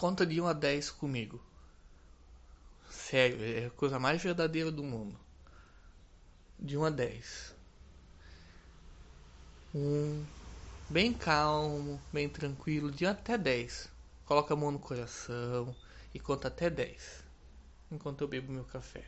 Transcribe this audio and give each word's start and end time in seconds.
Conta 0.00 0.24
de 0.24 0.40
1 0.40 0.46
a 0.46 0.54
10 0.54 0.90
comigo. 0.92 1.38
Sério, 2.88 3.36
é 3.44 3.66
a 3.66 3.70
coisa 3.70 3.98
mais 3.98 4.22
verdadeira 4.22 4.72
do 4.72 4.82
mundo. 4.82 5.14
De 6.58 6.74
1 6.74 6.84
a 6.86 6.88
10. 6.88 7.54
Um 9.74 10.24
bem 10.88 11.12
calmo, 11.12 12.00
bem 12.10 12.30
tranquilo, 12.30 12.90
de 12.90 13.04
até 13.04 13.36
10. 13.36 13.90
Coloca 14.24 14.54
a 14.54 14.56
mão 14.56 14.70
no 14.70 14.78
coração 14.78 15.76
e 16.14 16.18
conta 16.18 16.48
até 16.48 16.70
10. 16.70 17.22
Enquanto 17.92 18.22
eu 18.22 18.28
bebo 18.28 18.50
meu 18.50 18.64
café. 18.64 19.04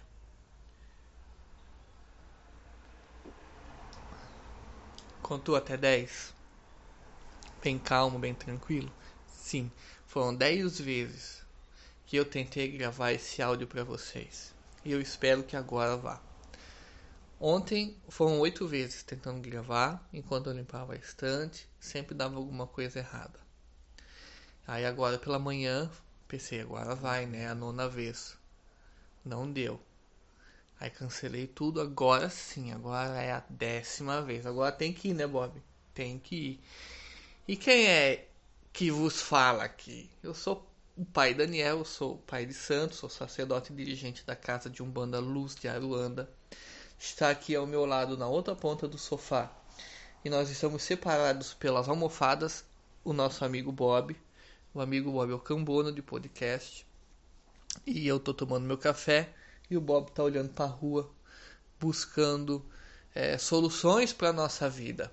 Contou 5.23 5.57
até 5.57 5.75
10? 5.75 6.35
Bem 7.65 7.79
calmo, 7.79 8.19
bem 8.19 8.35
tranquilo? 8.35 8.93
Sim, 9.27 9.73
foram 10.13 10.35
10 10.35 10.79
vezes 10.79 11.43
que 12.05 12.17
eu 12.17 12.25
tentei 12.27 12.71
gravar 12.71 13.13
esse 13.13 13.41
áudio 13.41 13.67
para 13.67 13.83
vocês. 13.83 14.53
E 14.85 14.93
eu 14.93 15.01
espero 15.01 15.43
que 15.43 15.57
agora 15.57 15.97
vá. 15.97 16.21
Ontem 17.41 17.97
foram 18.11 18.39
oito 18.41 18.69
vezes 18.69 19.03
tentando 19.03 19.41
gravar, 19.41 20.07
enquanto 20.13 20.51
eu 20.51 20.53
limpava 20.53 20.93
a 20.93 20.97
estante, 20.97 21.67
sempre 21.81 22.15
dava 22.15 22.37
alguma 22.37 22.67
coisa 22.67 22.99
errada. 22.99 23.41
Aí 24.67 24.85
agora 24.85 25.19
pela 25.19 25.39
manhã, 25.39 25.91
pensei, 26.29 26.61
agora 26.61 26.95
vai, 26.95 27.25
né? 27.25 27.49
A 27.49 27.55
nona 27.55 27.89
vez. 27.89 28.37
Não 29.25 29.51
deu. 29.51 29.81
Aí 30.79 30.91
cancelei 30.91 31.47
tudo, 31.47 31.81
agora 31.81 32.29
sim, 32.29 32.71
agora 32.71 33.19
é 33.19 33.33
a 33.33 33.43
décima 33.49 34.21
vez. 34.21 34.45
Agora 34.45 34.73
tem 34.73 34.93
que 34.93 35.09
ir, 35.09 35.15
né, 35.15 35.27
Bob? 35.27 35.59
Tem 35.95 36.19
que 36.19 36.37
ir. 36.37 36.61
E 37.49 37.57
quem 37.57 37.87
é 37.87 38.29
que 38.73 38.91
vos 38.91 39.21
fala 39.21 39.65
aqui? 39.65 40.09
Eu 40.23 40.35
sou 40.35 40.67
o 40.97 41.05
pai 41.05 41.35
Daniel, 41.35 41.81
eu 41.81 41.85
sou 41.85 42.15
o 42.15 42.19
pai 42.19 42.47
de 42.47 42.55
Santos, 42.55 42.99
sou 42.99 43.09
sacerdote 43.11 43.73
e 43.73 43.77
dirigente 43.77 44.25
da 44.25 44.35
casa 44.35 44.71
de 44.71 44.83
Umbanda 44.83 45.21
Luz 45.21 45.55
de 45.55 45.69
Aruanda. 45.69 46.31
Está 46.99 47.29
aqui 47.31 47.55
ao 47.55 47.67
meu 47.67 47.85
lado, 47.85 48.17
na 48.17 48.27
outra 48.27 48.57
ponta 48.57 48.89
do 48.89 48.97
sofá. 48.97 49.53
E 50.25 50.31
nós 50.31 50.49
estamos 50.49 50.83
separados 50.83 51.53
pelas 51.53 51.89
almofadas, 51.89 52.65
o 53.05 53.13
nosso 53.13 53.45
amigo 53.45 53.71
Bob. 53.71 54.17
O 54.73 54.81
amigo 54.81 55.13
Bob 55.13 55.31
é 55.31 55.35
o 55.35 55.39
cambono 55.39 55.93
de 55.93 56.01
podcast. 56.01 56.87
E 57.87 58.07
eu 58.07 58.19
tô 58.19 58.33
tomando 58.33 58.65
meu 58.65 58.79
café 58.79 59.35
e 59.69 59.77
o 59.77 59.81
Bob 59.81 60.11
tá 60.13 60.23
olhando 60.23 60.51
para 60.51 60.65
a 60.65 60.69
rua, 60.69 61.11
buscando 61.79 62.65
é, 63.15 63.37
soluções 63.37 64.13
para 64.15 64.33
nossa 64.33 64.69
vida. 64.71 65.13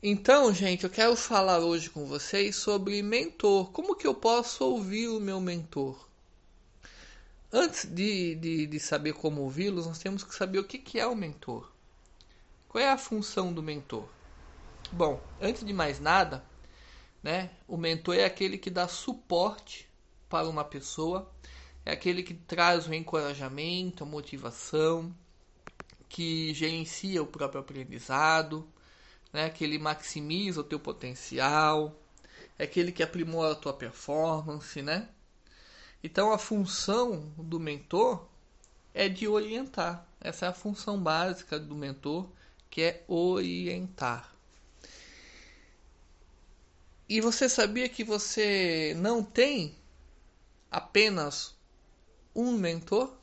Então, 0.00 0.54
gente, 0.54 0.84
eu 0.84 0.90
quero 0.90 1.16
falar 1.16 1.58
hoje 1.58 1.90
com 1.90 2.06
vocês 2.06 2.54
sobre 2.54 3.02
mentor. 3.02 3.72
Como 3.72 3.96
que 3.96 4.06
eu 4.06 4.14
posso 4.14 4.64
ouvir 4.64 5.08
o 5.08 5.18
meu 5.18 5.40
mentor? 5.40 6.06
Antes 7.52 7.84
de, 7.84 8.36
de, 8.36 8.66
de 8.68 8.78
saber 8.78 9.14
como 9.14 9.40
ouvi-los, 9.42 9.88
nós 9.88 9.98
temos 9.98 10.22
que 10.22 10.32
saber 10.32 10.60
o 10.60 10.64
que, 10.64 10.78
que 10.78 11.00
é 11.00 11.06
o 11.06 11.16
mentor. 11.16 11.68
Qual 12.68 12.80
é 12.80 12.88
a 12.88 12.96
função 12.96 13.52
do 13.52 13.60
mentor? 13.60 14.08
Bom, 14.92 15.20
antes 15.40 15.64
de 15.64 15.72
mais 15.72 15.98
nada, 15.98 16.44
né, 17.20 17.50
o 17.66 17.76
mentor 17.76 18.14
é 18.14 18.24
aquele 18.24 18.56
que 18.56 18.70
dá 18.70 18.86
suporte 18.86 19.88
para 20.28 20.48
uma 20.48 20.62
pessoa, 20.62 21.28
é 21.84 21.90
aquele 21.90 22.22
que 22.22 22.34
traz 22.34 22.86
o 22.86 22.94
encorajamento, 22.94 24.04
a 24.04 24.06
motivação, 24.06 25.12
que 26.08 26.54
gerencia 26.54 27.20
o 27.20 27.26
próprio 27.26 27.60
aprendizado, 27.60 28.64
né? 29.32 29.50
que 29.50 29.64
ele 29.64 29.78
maximiza 29.78 30.60
o 30.60 30.64
teu 30.64 30.80
potencial, 30.80 32.00
é 32.58 32.64
aquele 32.64 32.92
que 32.92 33.02
aprimora 33.02 33.52
a 33.52 33.56
tua 33.56 33.72
performance, 33.72 34.82
né? 34.82 35.08
Então 36.02 36.32
a 36.32 36.38
função 36.38 37.32
do 37.36 37.58
mentor 37.58 38.26
é 38.92 39.08
de 39.08 39.28
orientar. 39.28 40.06
Essa 40.20 40.46
é 40.46 40.48
a 40.48 40.54
função 40.54 41.00
básica 41.00 41.58
do 41.58 41.74
mentor, 41.74 42.28
que 42.68 42.82
é 42.82 43.04
orientar. 43.06 44.34
E 47.08 47.20
você 47.20 47.48
sabia 47.48 47.88
que 47.88 48.04
você 48.04 48.94
não 48.98 49.22
tem 49.22 49.76
apenas 50.70 51.56
um 52.34 52.52
mentor? 52.52 53.16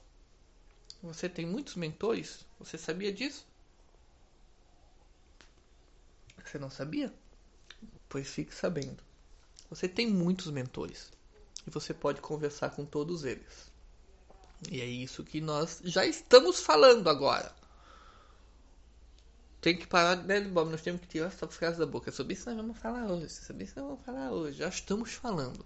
Você 1.03 1.29
tem 1.29 1.45
muitos 1.45 1.75
mentores? 1.75 2.45
Você 2.59 2.77
sabia 2.77 3.13
disso? 3.13 3.45
Você 6.45 6.59
não 6.59 6.69
sabia? 6.69 7.13
Pois 8.07 8.27
fique 8.27 8.53
sabendo. 8.53 9.03
Você 9.69 9.87
tem 9.87 10.07
muitos 10.07 10.51
mentores 10.51 11.11
e 11.65 11.69
você 11.69 11.93
pode 11.93 12.21
conversar 12.21 12.69
com 12.69 12.85
todos 12.85 13.23
eles. 13.23 13.73
E 14.71 14.79
é 14.81 14.85
isso 14.85 15.23
que 15.23 15.41
nós 15.41 15.81
já 15.83 16.05
estamos 16.05 16.59
falando 16.59 17.09
agora. 17.09 17.53
Tem 19.59 19.75
que 19.75 19.87
parar, 19.87 20.17
né, 20.17 20.39
Bob? 20.41 20.69
Nós 20.69 20.81
temos 20.81 21.01
que 21.01 21.07
tirar 21.07 21.27
essa 21.27 21.47
frase 21.47 21.79
da 21.79 21.87
boca. 21.87 22.11
Sobre 22.11 22.33
isso 22.33 22.47
nós 22.47 22.55
vamos 22.55 22.77
falar 22.77 23.11
hoje. 23.11 23.29
Sobre 23.29 23.63
isso 23.63 23.73
nós 23.75 23.87
vamos 23.87 24.05
falar 24.05 24.31
hoje. 24.31 24.59
Já 24.59 24.69
estamos 24.69 25.13
falando. 25.13 25.65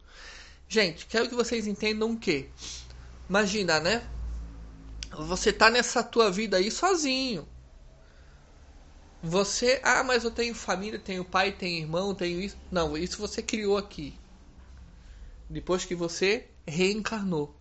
Gente, 0.69 1.05
quero 1.05 1.27
que 1.27 1.35
vocês 1.35 1.67
entendam 1.67 2.15
que. 2.15 2.49
Imagina, 3.27 3.79
né? 3.79 4.09
Você 5.11 5.51
tá 5.51 5.69
nessa 5.69 6.01
tua 6.01 6.31
vida 6.31 6.57
aí 6.57 6.71
sozinho. 6.71 7.47
Você, 9.21 9.81
ah, 9.83 10.03
mas 10.03 10.23
eu 10.23 10.31
tenho 10.31 10.55
família, 10.55 10.97
tenho 10.97 11.25
pai, 11.25 11.51
tenho 11.51 11.83
irmão, 11.83 12.15
tenho 12.15 12.41
isso. 12.41 12.57
Não, 12.71 12.97
isso 12.97 13.19
você 13.19 13.41
criou 13.41 13.77
aqui. 13.77 14.17
Depois 15.49 15.83
que 15.83 15.95
você 15.95 16.47
reencarnou. 16.65 17.55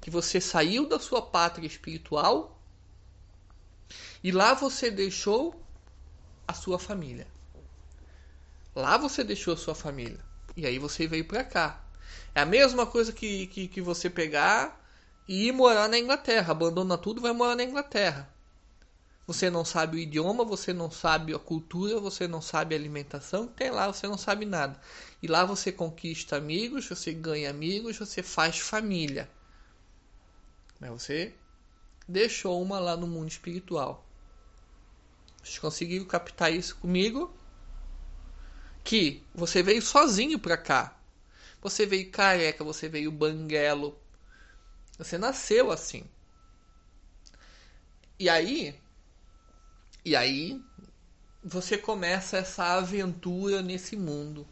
Que 0.00 0.10
você 0.10 0.40
saiu 0.40 0.88
da 0.88 0.98
sua 0.98 1.20
pátria 1.20 1.66
espiritual 1.66 2.58
e 4.22 4.32
lá 4.32 4.54
você 4.54 4.90
deixou 4.90 5.54
a 6.48 6.54
sua 6.54 6.78
família. 6.78 7.26
Lá 8.74 8.96
você 8.96 9.22
deixou 9.22 9.52
a 9.54 9.56
sua 9.56 9.74
família. 9.74 10.20
E 10.56 10.66
aí 10.66 10.78
você 10.78 11.06
veio 11.06 11.26
pra 11.26 11.44
cá. 11.44 11.84
É 12.34 12.40
a 12.40 12.46
mesma 12.46 12.86
coisa 12.86 13.12
que, 13.12 13.46
que, 13.48 13.68
que 13.68 13.80
você 13.82 14.08
pegar 14.08 14.82
e 15.28 15.48
ir 15.48 15.52
morar 15.52 15.88
na 15.88 15.98
Inglaterra. 15.98 16.52
Abandona 16.52 16.96
tudo 16.96 17.20
vai 17.20 17.32
morar 17.32 17.56
na 17.56 17.64
Inglaterra. 17.64 18.33
Você 19.26 19.48
não 19.48 19.64
sabe 19.64 19.96
o 19.96 20.00
idioma, 20.00 20.44
você 20.44 20.72
não 20.72 20.90
sabe 20.90 21.34
a 21.34 21.38
cultura, 21.38 21.98
você 21.98 22.28
não 22.28 22.42
sabe 22.42 22.74
a 22.74 22.78
alimentação, 22.78 23.46
tem 23.46 23.70
lá, 23.70 23.86
você 23.86 24.06
não 24.06 24.18
sabe 24.18 24.44
nada. 24.44 24.78
E 25.22 25.26
lá 25.26 25.46
você 25.46 25.72
conquista 25.72 26.36
amigos, 26.36 26.86
você 26.86 27.12
ganha 27.12 27.48
amigos, 27.48 27.98
você 27.98 28.22
faz 28.22 28.58
família. 28.58 29.30
Mas 30.78 30.90
você 30.90 31.34
deixou 32.06 32.62
uma 32.62 32.78
lá 32.78 32.96
no 32.96 33.06
mundo 33.06 33.30
espiritual. 33.30 34.04
Vocês 35.42 35.58
conseguiram 35.58 36.04
captar 36.04 36.52
isso 36.52 36.76
comigo? 36.76 37.34
Que 38.82 39.22
você 39.34 39.62
veio 39.62 39.80
sozinho 39.80 40.38
pra 40.38 40.58
cá. 40.58 40.98
Você 41.62 41.86
veio 41.86 42.10
careca, 42.10 42.62
você 42.62 42.90
veio 42.90 43.10
banguelo. 43.10 43.98
Você 44.98 45.16
nasceu 45.16 45.70
assim. 45.70 46.04
E 48.18 48.28
aí, 48.28 48.78
e 50.04 50.14
aí 50.14 50.62
você 51.42 51.78
começa 51.78 52.36
essa 52.36 52.76
aventura 52.76 53.62
nesse 53.62 53.96
mundo, 53.96 54.46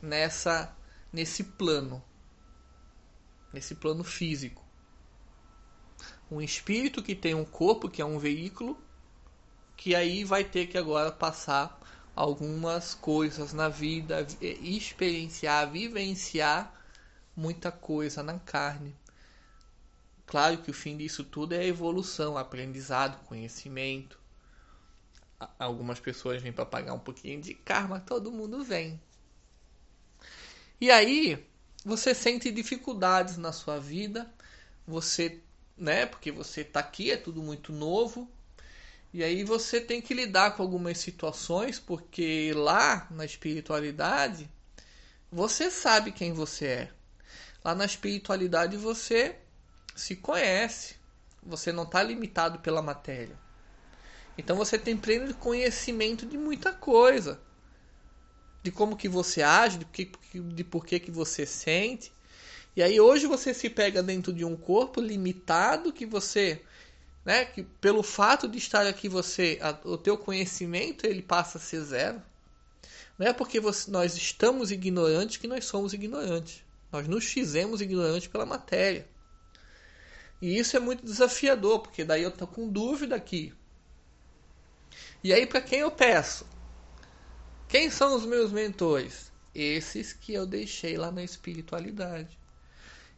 nessa 0.00 0.76
nesse 1.12 1.42
plano, 1.42 2.02
nesse 3.52 3.74
plano 3.74 4.04
físico. 4.04 4.64
Um 6.30 6.40
espírito 6.40 7.02
que 7.02 7.14
tem 7.14 7.34
um 7.34 7.44
corpo, 7.44 7.88
que 7.88 8.00
é 8.00 8.04
um 8.04 8.18
veículo, 8.18 8.80
que 9.76 9.94
aí 9.94 10.24
vai 10.24 10.44
ter 10.44 10.68
que 10.68 10.78
agora 10.78 11.10
passar 11.10 11.80
algumas 12.14 12.94
coisas 12.94 13.52
na 13.52 13.68
vida, 13.68 14.26
experienciar, 14.40 15.70
vivenciar 15.70 16.72
muita 17.36 17.72
coisa 17.72 18.22
na 18.22 18.38
carne. 18.38 18.94
Claro 20.26 20.58
que 20.58 20.70
o 20.70 20.74
fim 20.74 20.96
disso 20.96 21.24
tudo 21.24 21.54
é 21.54 21.58
a 21.58 21.66
evolução, 21.66 22.38
aprendizado, 22.38 23.18
conhecimento 23.26 24.21
algumas 25.58 26.00
pessoas 26.00 26.42
vêm 26.42 26.52
para 26.52 26.66
pagar 26.66 26.94
um 26.94 26.98
pouquinho 26.98 27.40
de 27.40 27.54
karma, 27.54 28.00
todo 28.00 28.32
mundo 28.32 28.62
vem. 28.62 29.00
E 30.80 30.90
aí, 30.90 31.44
você 31.84 32.14
sente 32.14 32.50
dificuldades 32.50 33.36
na 33.36 33.52
sua 33.52 33.78
vida, 33.78 34.32
você, 34.86 35.40
né, 35.76 36.06
porque 36.06 36.30
você 36.30 36.64
tá 36.64 36.80
aqui, 36.80 37.10
é 37.10 37.16
tudo 37.16 37.42
muito 37.42 37.72
novo. 37.72 38.30
E 39.12 39.22
aí 39.22 39.44
você 39.44 39.80
tem 39.80 40.00
que 40.00 40.14
lidar 40.14 40.56
com 40.56 40.62
algumas 40.62 40.98
situações, 40.98 41.78
porque 41.78 42.52
lá 42.54 43.06
na 43.10 43.24
espiritualidade, 43.24 44.50
você 45.30 45.70
sabe 45.70 46.12
quem 46.12 46.32
você 46.32 46.66
é. 46.66 46.92
Lá 47.64 47.74
na 47.74 47.84
espiritualidade 47.84 48.76
você 48.76 49.36
se 49.94 50.16
conhece. 50.16 50.96
Você 51.42 51.72
não 51.72 51.84
está 51.84 52.02
limitado 52.02 52.60
pela 52.60 52.80
matéria. 52.80 53.41
Então 54.36 54.56
você 54.56 54.78
tem 54.78 54.96
pleno 54.96 55.34
conhecimento 55.34 56.26
de 56.26 56.38
muita 56.38 56.72
coisa. 56.72 57.40
de 58.62 58.70
como 58.70 58.96
que 58.96 59.08
você 59.08 59.42
age, 59.42 59.78
de, 59.78 59.84
que, 59.84 60.10
de 60.34 60.64
por 60.64 60.86
que, 60.86 61.00
que 61.00 61.10
você 61.10 61.44
sente. 61.46 62.12
E 62.76 62.82
aí 62.82 63.00
hoje 63.00 63.26
você 63.26 63.52
se 63.52 63.68
pega 63.68 64.02
dentro 64.02 64.32
de 64.32 64.44
um 64.44 64.56
corpo 64.56 65.00
limitado 65.00 65.92
que 65.92 66.06
você, 66.06 66.62
né, 67.24 67.44
que 67.44 67.62
pelo 67.62 68.02
fato 68.02 68.48
de 68.48 68.58
estar 68.58 68.86
aqui 68.86 69.08
você, 69.08 69.58
a, 69.60 69.76
o 69.84 69.98
teu 69.98 70.16
conhecimento 70.16 71.06
ele 71.06 71.22
passa 71.22 71.58
a 71.58 71.60
ser 71.60 71.82
zero. 71.82 72.22
Não 73.18 73.26
é 73.26 73.32
porque 73.32 73.60
você, 73.60 73.90
nós 73.90 74.16
estamos 74.16 74.70
ignorantes 74.70 75.36
que 75.36 75.48
nós 75.48 75.64
somos 75.64 75.92
ignorantes. 75.92 76.64
Nós 76.90 77.06
nos 77.08 77.24
fizemos 77.24 77.80
ignorantes 77.80 78.28
pela 78.28 78.46
matéria. 78.46 79.06
E 80.40 80.58
isso 80.58 80.76
é 80.76 80.80
muito 80.80 81.04
desafiador, 81.04 81.80
porque 81.80 82.04
daí 82.04 82.22
eu 82.22 82.30
tô 82.30 82.46
com 82.46 82.68
dúvida 82.68 83.14
aqui. 83.16 83.52
E 85.22 85.32
aí 85.32 85.46
para 85.46 85.60
quem 85.60 85.80
eu 85.80 85.90
peço? 85.90 86.46
Quem 87.68 87.90
são 87.90 88.16
os 88.16 88.26
meus 88.26 88.52
mentores? 88.52 89.32
Esses 89.54 90.12
que 90.12 90.34
eu 90.34 90.46
deixei 90.46 90.96
lá 90.96 91.10
na 91.10 91.22
espiritualidade. 91.22 92.38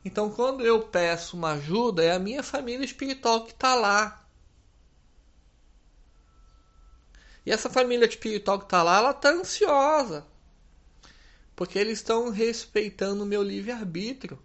Então, 0.05 0.31
quando 0.31 0.65
eu 0.65 0.83
peço 0.83 1.37
uma 1.37 1.53
ajuda, 1.53 2.05
é 2.05 2.13
a 2.13 2.19
minha 2.19 2.43
família 2.43 2.85
espiritual 2.85 3.45
que 3.45 3.53
está 3.53 3.75
lá. 3.75 4.29
E 7.47 7.51
essa 7.51 7.71
família 7.71 8.07
espiritual 8.07 8.59
que 8.59 8.67
está 8.67 8.83
lá, 8.83 8.99
ela 8.99 9.11
está 9.13 9.31
ansiosa. 9.31 10.27
Porque 11.57 11.79
eles 11.79 11.99
estão 11.99 12.31
respeitando 12.31 13.23
o 13.23 13.27
meu 13.27 13.43
livre-arbítrio 13.43 14.39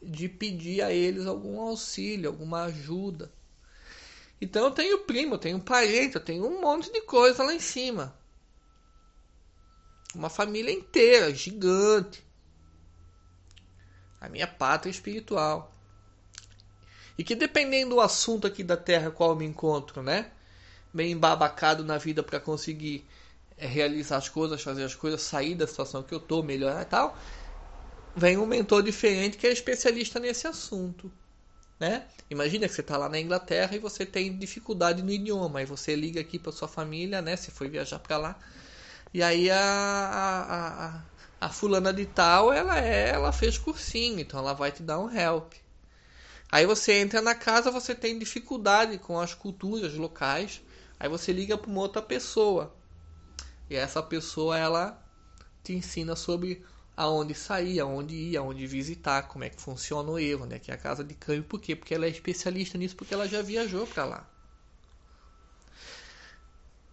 de 0.00 0.28
pedir 0.28 0.82
a 0.82 0.92
eles 0.92 1.26
algum 1.26 1.60
auxílio, 1.60 2.30
alguma 2.30 2.64
ajuda. 2.64 3.30
Então 4.40 4.66
eu 4.66 4.70
tenho 4.70 4.98
primo, 5.00 5.34
eu 5.34 5.38
tenho 5.38 5.60
parente, 5.60 6.14
eu 6.14 6.20
tenho 6.20 6.46
um 6.46 6.60
monte 6.60 6.92
de 6.92 7.00
coisa 7.02 7.42
lá 7.42 7.52
em 7.52 7.60
cima. 7.60 8.14
Uma 10.14 10.30
família 10.30 10.72
inteira, 10.72 11.34
gigante. 11.34 12.24
A 14.20 14.28
minha 14.28 14.46
pátria 14.46 14.90
espiritual. 14.90 15.72
E 17.16 17.24
que 17.24 17.34
dependendo 17.34 17.96
do 17.96 18.00
assunto 18.00 18.46
aqui 18.46 18.62
da 18.62 18.76
Terra 18.76 19.10
qual 19.10 19.30
eu 19.30 19.36
me 19.36 19.44
encontro, 19.44 20.02
né? 20.02 20.30
Bem 20.94 21.12
embabacado 21.12 21.84
na 21.84 21.98
vida 21.98 22.22
para 22.22 22.38
conseguir 22.38 23.04
é, 23.56 23.66
realizar 23.66 24.16
as 24.16 24.28
coisas, 24.28 24.62
fazer 24.62 24.84
as 24.84 24.94
coisas, 24.94 25.20
sair 25.20 25.56
da 25.56 25.66
situação 25.66 26.02
que 26.02 26.14
eu 26.14 26.20
tô, 26.20 26.42
melhorar 26.42 26.82
e 26.82 26.84
tal. 26.84 27.18
Vem 28.14 28.36
um 28.38 28.46
mentor 28.46 28.82
diferente 28.82 29.36
que 29.36 29.46
é 29.46 29.52
especialista 29.52 30.20
nesse 30.20 30.46
assunto. 30.46 31.10
Né? 31.78 32.06
Imagina 32.28 32.66
que 32.66 32.74
você 32.74 32.80
está 32.80 32.96
lá 32.96 33.08
na 33.08 33.20
Inglaterra 33.20 33.74
e 33.76 33.78
você 33.78 34.04
tem 34.04 34.36
dificuldade 34.36 35.02
no 35.02 35.10
idioma, 35.10 35.60
aí 35.60 35.64
você 35.64 35.94
liga 35.94 36.20
aqui 36.20 36.38
para 36.38 36.50
sua 36.50 36.66
família, 36.66 37.22
né? 37.22 37.36
Se 37.36 37.50
foi 37.50 37.68
viajar 37.68 38.00
para 38.00 38.16
lá, 38.16 38.38
e 39.14 39.22
aí 39.22 39.50
a, 39.50 39.58
a, 39.58 40.86
a, 40.86 41.02
a, 41.40 41.48
fulana 41.48 41.92
de 41.92 42.04
tal, 42.04 42.52
ela 42.52 42.78
é, 42.78 43.10
ela 43.10 43.32
fez 43.32 43.56
cursinho, 43.56 44.20
então 44.20 44.40
ela 44.40 44.52
vai 44.52 44.70
te 44.70 44.82
dar 44.82 44.98
um 44.98 45.10
help. 45.10 45.54
Aí 46.50 46.66
você 46.66 46.94
entra 46.94 47.22
na 47.22 47.34
casa, 47.34 47.70
você 47.70 47.94
tem 47.94 48.18
dificuldade 48.18 48.98
com 48.98 49.18
as 49.18 49.34
culturas 49.34 49.94
locais, 49.94 50.60
aí 50.98 51.08
você 51.08 51.32
liga 51.32 51.56
para 51.56 51.70
uma 51.70 51.80
outra 51.80 52.02
pessoa. 52.02 52.74
E 53.70 53.76
essa 53.76 54.02
pessoa 54.02 54.58
ela 54.58 55.02
te 55.62 55.74
ensina 55.74 56.16
sobre 56.16 56.64
aonde 56.98 57.32
sair, 57.32 57.78
aonde 57.78 58.12
ir, 58.12 58.36
aonde 58.36 58.66
visitar, 58.66 59.28
como 59.28 59.44
é 59.44 59.48
que 59.48 59.62
funciona 59.62 60.10
o 60.10 60.18
erro, 60.18 60.46
né? 60.46 60.58
Que 60.58 60.72
é 60.72 60.74
a 60.74 60.76
casa 60.76 61.04
de 61.04 61.14
câmbio, 61.14 61.44
por 61.44 61.60
quê? 61.60 61.76
Porque 61.76 61.94
ela 61.94 62.06
é 62.06 62.08
especialista 62.08 62.76
nisso, 62.76 62.96
porque 62.96 63.14
ela 63.14 63.28
já 63.28 63.40
viajou 63.40 63.86
para 63.86 64.04
lá. 64.04 64.28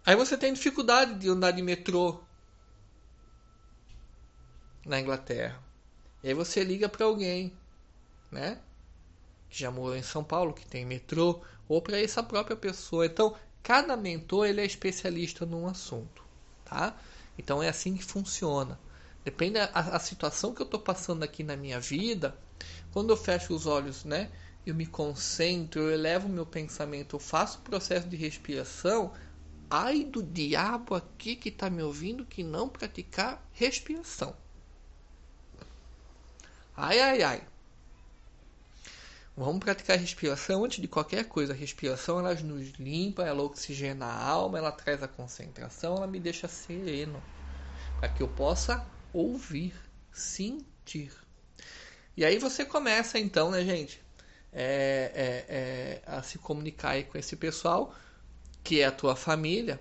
Aí 0.05 0.15
você 0.15 0.37
tem 0.37 0.53
dificuldade 0.53 1.15
de 1.15 1.27
andar 1.27 1.49
de 1.49 1.63
metrô 1.63 2.23
na 4.85 4.99
Inglaterra. 4.99 5.59
E 6.21 6.27
aí 6.27 6.35
você 6.35 6.63
liga 6.63 6.87
para 6.87 7.07
alguém, 7.07 7.51
né? 8.29 8.61
Que 9.49 9.57
já 9.57 9.71
morou 9.71 9.95
em 9.95 10.03
São 10.03 10.23
Paulo, 10.23 10.53
que 10.53 10.67
tem 10.67 10.85
metrô, 10.85 11.41
ou 11.67 11.81
para 11.81 11.99
essa 11.99 12.21
própria 12.21 12.55
pessoa. 12.55 13.07
Então, 13.07 13.35
cada 13.63 13.97
mentor 13.97 14.45
ele 14.45 14.61
é 14.61 14.65
especialista 14.65 15.47
num 15.47 15.65
assunto, 15.67 16.23
tá? 16.63 16.95
Então 17.39 17.63
é 17.63 17.69
assim 17.69 17.97
que 17.97 18.03
funciona. 18.03 18.79
Depende 19.25 19.55
da 19.55 19.65
a, 19.73 19.97
a 19.97 19.99
situação 19.99 20.53
que 20.53 20.61
eu 20.61 20.65
estou 20.65 20.79
passando 20.79 21.23
aqui 21.23 21.43
na 21.43 21.57
minha 21.57 21.79
vida. 21.79 22.37
Quando 22.93 23.09
eu 23.09 23.17
fecho 23.17 23.53
os 23.53 23.65
olhos, 23.65 24.05
né? 24.05 24.31
Eu 24.65 24.73
me 24.73 24.85
concentro, 24.85 25.81
eu 25.81 25.91
elevo 25.91 26.29
meu 26.29 26.45
pensamento, 26.45 27.17
eu 27.17 27.19
faço 27.19 27.59
o 27.59 27.61
processo 27.61 28.07
de 28.07 28.15
respiração 28.15 29.11
Ai 29.69 30.03
do 30.03 30.21
diabo 30.21 30.95
aqui 30.95 31.35
que 31.35 31.49
está 31.49 31.69
me 31.69 31.81
ouvindo 31.81 32.25
que 32.25 32.43
não 32.43 32.69
praticar 32.69 33.43
respiração. 33.51 34.35
Ai, 36.77 36.99
ai, 36.99 37.23
ai. 37.23 37.47
Vamos 39.35 39.59
praticar 39.59 39.97
respiração 39.97 40.63
antes 40.63 40.79
de 40.79 40.87
qualquer 40.87 41.25
coisa. 41.27 41.51
A 41.51 41.55
respiração 41.55 42.19
ela 42.19 42.33
nos 42.35 42.69
limpa, 42.79 43.23
ela 43.23 43.43
oxigena 43.43 44.05
a 44.05 44.23
alma, 44.23 44.57
ela 44.57 44.71
traz 44.71 45.01
a 45.01 45.07
concentração, 45.07 45.97
ela 45.97 46.07
me 46.07 46.19
deixa 46.19 46.47
sereno. 46.47 47.21
Para 47.99 48.09
que 48.09 48.21
eu 48.21 48.27
possa 48.27 48.85
ouvir, 49.15 49.73
sentir. 50.11 51.11
E 52.17 52.25
aí 52.25 52.37
você 52.37 52.65
começa 52.65 53.17
então, 53.17 53.49
né, 53.49 53.63
gente? 53.63 54.01
É, 54.51 55.11
é, 55.13 55.55
é, 55.55 56.01
a 56.05 56.21
se 56.21 56.37
comunicar 56.37 57.01
com 57.05 57.17
esse 57.17 57.35
pessoal 57.35 57.93
que 58.63 58.81
é 58.81 58.85
a 58.85 58.91
tua 58.91 59.15
família, 59.15 59.79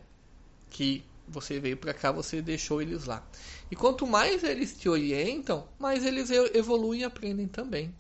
que 0.69 1.05
você 1.27 1.59
veio 1.59 1.77
para 1.77 1.95
cá, 1.95 2.13
você 2.13 2.43
deixou 2.43 2.83
eles 2.83 3.05
lá. 3.07 3.27
E 3.71 3.77
quanto 3.77 4.07
mais 4.07 4.45
eles 4.45 4.77
te 4.77 4.89
orientam, 4.89 5.67
mais 5.79 6.05
eles 6.05 6.31
evoluem 6.31 7.01
e 7.01 7.05
aprendem 7.05 7.49
também. 7.49 7.95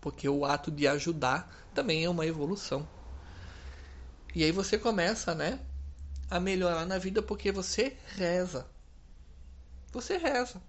Porque 0.00 0.28
o 0.28 0.44
ato 0.44 0.70
de 0.70 0.88
ajudar 0.88 1.68
também 1.72 2.04
é 2.04 2.10
uma 2.10 2.26
evolução. 2.26 2.88
E 4.34 4.42
aí 4.42 4.50
você 4.50 4.76
começa, 4.76 5.34
né, 5.34 5.60
a 6.28 6.40
melhorar 6.40 6.86
na 6.86 6.98
vida 6.98 7.22
porque 7.22 7.52
você 7.52 7.96
reza. 8.16 8.66
Você 9.92 10.16
reza. 10.16 10.60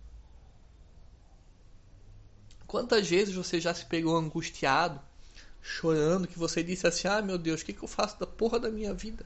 Quantas 2.67 3.07
vezes 3.07 3.33
você 3.33 3.59
já 3.59 3.73
se 3.73 3.85
pegou 3.85 4.17
angustiado 4.17 4.99
chorando, 5.63 6.27
que 6.27 6.37
você 6.37 6.61
disse 6.61 6.85
assim: 6.85 7.07
Ah, 7.07 7.21
meu 7.21 7.37
Deus, 7.37 7.61
o 7.61 7.65
que, 7.65 7.73
que 7.73 7.83
eu 7.83 7.87
faço 7.87 8.19
da 8.19 8.27
porra 8.27 8.59
da 8.59 8.69
minha 8.69 8.93
vida? 8.93 9.25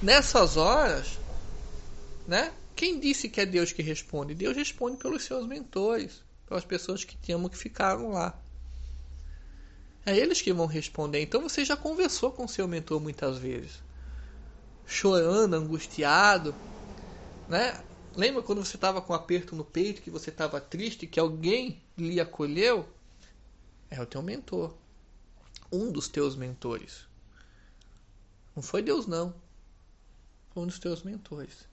Nessas 0.00 0.56
horas, 0.56 1.18
né? 2.26 2.52
Quem 2.74 2.98
disse 2.98 3.28
que 3.28 3.40
é 3.40 3.46
Deus 3.46 3.72
que 3.72 3.82
responde? 3.82 4.34
Deus 4.34 4.56
responde 4.56 4.96
pelos 4.96 5.22
seus 5.24 5.46
mentores, 5.46 6.22
pelas 6.48 6.64
pessoas 6.64 7.04
que 7.04 7.16
te 7.16 7.32
amam 7.32 7.48
que 7.48 7.56
ficaram 7.56 8.10
lá. 8.10 8.36
É 10.04 10.16
eles 10.16 10.42
que 10.42 10.52
vão 10.52 10.66
responder. 10.66 11.22
Então 11.22 11.40
você 11.40 11.64
já 11.64 11.76
conversou 11.76 12.32
com 12.32 12.48
seu 12.48 12.66
mentor 12.66 13.00
muitas 13.00 13.38
vezes, 13.38 13.82
chorando, 14.86 15.54
angustiado, 15.54 16.54
né? 17.48 17.82
Lembra 18.16 18.42
quando 18.42 18.64
você 18.64 18.76
estava 18.76 19.02
com 19.02 19.12
um 19.12 19.16
aperto 19.16 19.56
no 19.56 19.64
peito, 19.64 20.02
que 20.02 20.10
você 20.10 20.30
estava 20.30 20.60
triste, 20.60 21.06
que 21.06 21.18
alguém 21.18 21.82
lhe 21.98 22.20
acolheu? 22.20 22.88
É 23.90 24.00
o 24.00 24.06
teu 24.06 24.22
mentor. 24.22 24.74
Um 25.70 25.90
dos 25.90 26.08
teus 26.08 26.36
mentores. 26.36 27.06
Não 28.54 28.62
foi 28.62 28.82
Deus, 28.82 29.06
não. 29.06 29.34
Foi 30.50 30.62
um 30.62 30.66
dos 30.66 30.78
teus 30.78 31.02
mentores. 31.02 31.66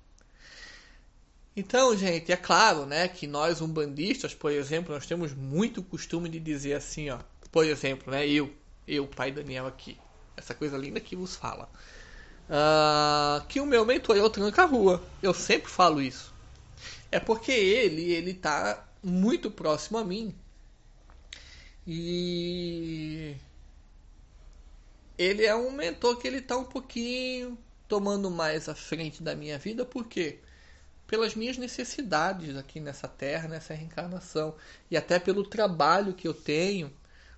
Então, 1.55 1.95
gente, 1.95 2.31
é 2.31 2.37
claro, 2.37 2.85
né, 2.85 3.07
que 3.07 3.27
nós 3.27 3.59
umbandistas, 3.61 4.33
por 4.33 4.51
exemplo, 4.51 4.93
nós 4.93 5.05
temos 5.05 5.33
muito 5.33 5.83
costume 5.83 6.29
de 6.29 6.39
dizer 6.39 6.73
assim, 6.73 7.09
ó, 7.09 7.19
por 7.51 7.65
exemplo, 7.65 8.09
né, 8.09 8.25
eu, 8.25 8.53
eu, 8.87 9.05
pai 9.05 9.33
Daniel 9.33 9.67
aqui, 9.67 9.97
essa 10.37 10.55
coisa 10.55 10.77
linda 10.77 11.01
que 11.01 11.13
vos 11.13 11.35
fala, 11.35 11.69
uh, 12.51 13.45
que 13.47 13.61
o 13.61 13.65
meu 13.65 13.85
mentor 13.85 14.17
é 14.17 14.21
o 14.21 14.29
tranca-rua. 14.29 15.01
Eu 15.23 15.33
sempre 15.33 15.71
falo 15.71 16.01
isso. 16.01 16.33
É 17.11 17.19
porque 17.19 17.51
ele, 17.51 18.11
ele 18.11 18.33
tá 18.33 18.85
muito 19.01 19.49
próximo 19.49 19.97
a 19.97 20.03
mim. 20.03 20.35
E 21.87 23.35
ele 25.17 25.45
é 25.45 25.55
um 25.55 25.71
mentor 25.71 26.17
que 26.17 26.27
ele 26.27 26.37
está 26.37 26.57
um 26.57 26.63
pouquinho 26.63 27.57
tomando 27.87 28.29
mais 28.29 28.69
à 28.69 28.75
frente 28.75 29.21
da 29.21 29.35
minha 29.35 29.57
vida, 29.57 29.83
por 29.83 30.07
quê? 30.07 30.39
Pelas 31.07 31.35
minhas 31.35 31.57
necessidades 31.57 32.55
aqui 32.55 32.79
nessa 32.79 33.07
terra, 33.07 33.49
nessa 33.49 33.73
reencarnação, 33.73 34.55
e 34.89 34.95
até 34.95 35.19
pelo 35.19 35.43
trabalho 35.43 36.13
que 36.13 36.25
eu 36.27 36.33
tenho 36.33 36.93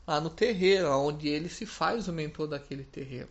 lá 0.06 0.22
no 0.22 0.30
terreiro, 0.30 0.90
onde 0.92 1.28
ele 1.28 1.50
se 1.50 1.66
faz 1.66 2.08
o 2.08 2.14
mentor 2.14 2.48
daquele 2.48 2.84
terreiro. 2.84 3.30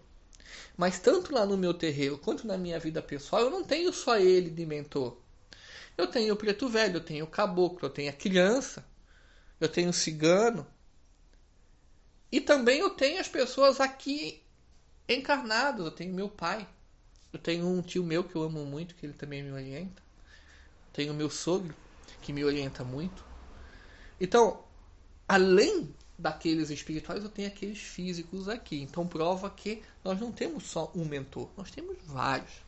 Mas 0.77 0.99
tanto 0.99 1.35
lá 1.35 1.47
no 1.47 1.57
meu 1.57 1.75
terreiro 1.75 2.19
quanto 2.19 2.47
na 2.47 2.57
minha 2.59 2.79
vida 2.79 3.03
pessoal, 3.03 3.43
eu 3.43 3.51
não 3.51 3.65
tenho 3.65 3.93
só 3.93 4.19
ele 4.19 4.51
de 4.51 4.67
mentor. 4.67 5.17
Eu 5.97 6.07
tenho 6.07 6.35
o 6.35 6.37
preto 6.37 6.69
velho, 6.69 6.97
eu 6.97 7.05
tenho 7.05 7.25
o 7.25 7.29
caboclo, 7.29 7.81
eu 7.83 7.91
tenho 7.91 8.11
a 8.11 8.15
criança, 8.15 8.85
eu 9.61 9.69
tenho 9.69 9.91
o 9.91 9.93
cigano, 9.93 10.67
e 12.33 12.41
também 12.41 12.79
eu 12.81 12.89
tenho 12.89 13.21
as 13.21 13.29
pessoas 13.29 13.79
aqui 13.79 14.43
encarnadas. 15.07 15.85
Eu 15.85 15.93
tenho 15.93 16.15
meu 16.15 16.31
pai, 16.31 16.67
Eu 17.31 17.39
tenho 17.39 17.67
um 17.67 17.81
tio 17.83 18.05
meu 18.05 18.25
que 18.25 18.37
eu 18.37 18.43
amo 18.43 18.65
muito, 18.65 18.95
que 18.95 19.07
ele 19.07 19.15
também 19.15 19.43
me 19.43 19.53
orienta. 19.53 20.03
Tenho 20.93 21.15
meu 21.15 21.31
sogro, 21.31 21.75
que 22.21 22.33
me 22.33 22.45
orienta 22.45 22.85
muito. 22.85 23.25
Então, 24.21 24.65
além 25.27 25.95
daqueles 26.23 26.71
espirituais, 26.71 27.25
eu 27.25 27.29
tenho 27.29 27.49
aqueles 27.49 27.79
físicos 27.79 28.49
aqui. 28.49 28.81
Então 28.81 29.07
prova 29.07 29.51
que 29.51 29.83
nós 30.05 30.19
não 30.21 30.31
temos 30.31 30.65
só 30.65 30.91
um 30.95 31.05
mentor, 31.05 31.49
nós 31.57 31.71
temos 31.71 31.97
vários. 32.07 32.63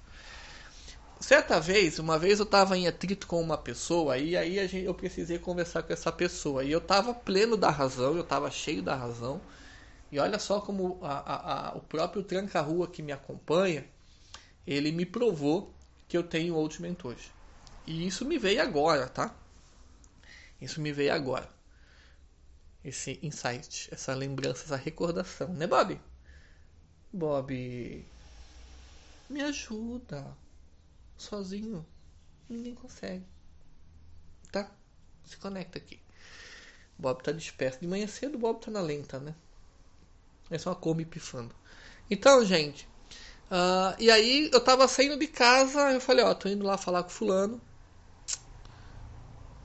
Certa 1.20 1.60
vez, 1.60 1.98
uma 2.00 2.18
vez 2.18 2.40
eu 2.40 2.44
estava 2.44 2.76
em 2.76 2.88
atrito 2.88 3.26
com 3.26 3.40
uma 3.40 3.56
pessoa 3.56 4.18
e 4.18 4.36
aí 4.36 4.56
gente, 4.68 4.84
eu 4.84 4.92
precisei 4.92 5.38
conversar 5.38 5.84
com 5.84 5.92
essa 5.92 6.10
pessoa. 6.10 6.64
E 6.64 6.72
eu 6.72 6.80
estava 6.80 7.14
pleno 7.14 7.56
da 7.56 7.70
razão, 7.70 8.14
eu 8.14 8.22
estava 8.22 8.50
cheio 8.50 8.82
da 8.82 8.96
razão. 8.96 9.40
E 10.10 10.18
olha 10.18 10.38
só 10.38 10.60
como 10.60 10.98
a, 11.00 11.12
a, 11.12 11.68
a, 11.70 11.76
o 11.76 11.80
próprio 11.80 12.22
tranca-rua 12.22 12.88
que 12.88 13.02
me 13.02 13.12
acompanha, 13.12 13.84
ele 14.66 14.90
me 14.92 15.06
provou 15.06 15.72
que 16.08 16.16
eu 16.16 16.22
tenho 16.22 16.54
outros 16.56 16.80
mentores. 16.80 17.30
E 17.86 18.06
isso 18.06 18.24
me 18.24 18.36
veio 18.36 18.60
agora, 18.60 19.08
tá? 19.08 19.34
Isso 20.60 20.80
me 20.80 20.92
veio 20.92 21.12
agora. 21.12 21.48
Esse 22.84 23.18
insight, 23.22 23.88
essa 23.90 24.14
lembrança, 24.14 24.64
essa 24.64 24.76
recordação, 24.76 25.48
né, 25.54 25.66
Bob? 25.66 25.98
Bob, 27.12 28.04
me 29.30 29.42
ajuda. 29.42 30.36
Sozinho, 31.16 31.86
ninguém 32.48 32.74
consegue. 32.74 33.24
Tá? 34.52 34.70
Se 35.24 35.36
conecta 35.38 35.78
aqui. 35.78 35.98
Bob 36.98 37.22
tá 37.22 37.32
disperso. 37.32 37.80
De 37.80 37.86
manhã 37.86 38.06
cedo, 38.06 38.38
Bob 38.38 38.60
tá 38.60 38.70
na 38.70 38.80
lenta, 38.80 39.18
né? 39.18 39.34
É 40.50 40.58
só 40.58 40.70
uma 40.70 40.76
Kombi 40.76 41.04
pifando. 41.04 41.54
Então, 42.10 42.44
gente. 42.44 42.86
Uh, 43.50 43.94
e 43.98 44.10
aí, 44.10 44.50
eu 44.52 44.60
tava 44.60 44.86
saindo 44.86 45.18
de 45.18 45.26
casa. 45.26 45.92
Eu 45.92 46.00
falei: 46.00 46.24
Ó, 46.24 46.34
tô 46.34 46.48
indo 46.48 46.64
lá 46.64 46.76
falar 46.76 47.02
com 47.02 47.08
Fulano. 47.08 47.60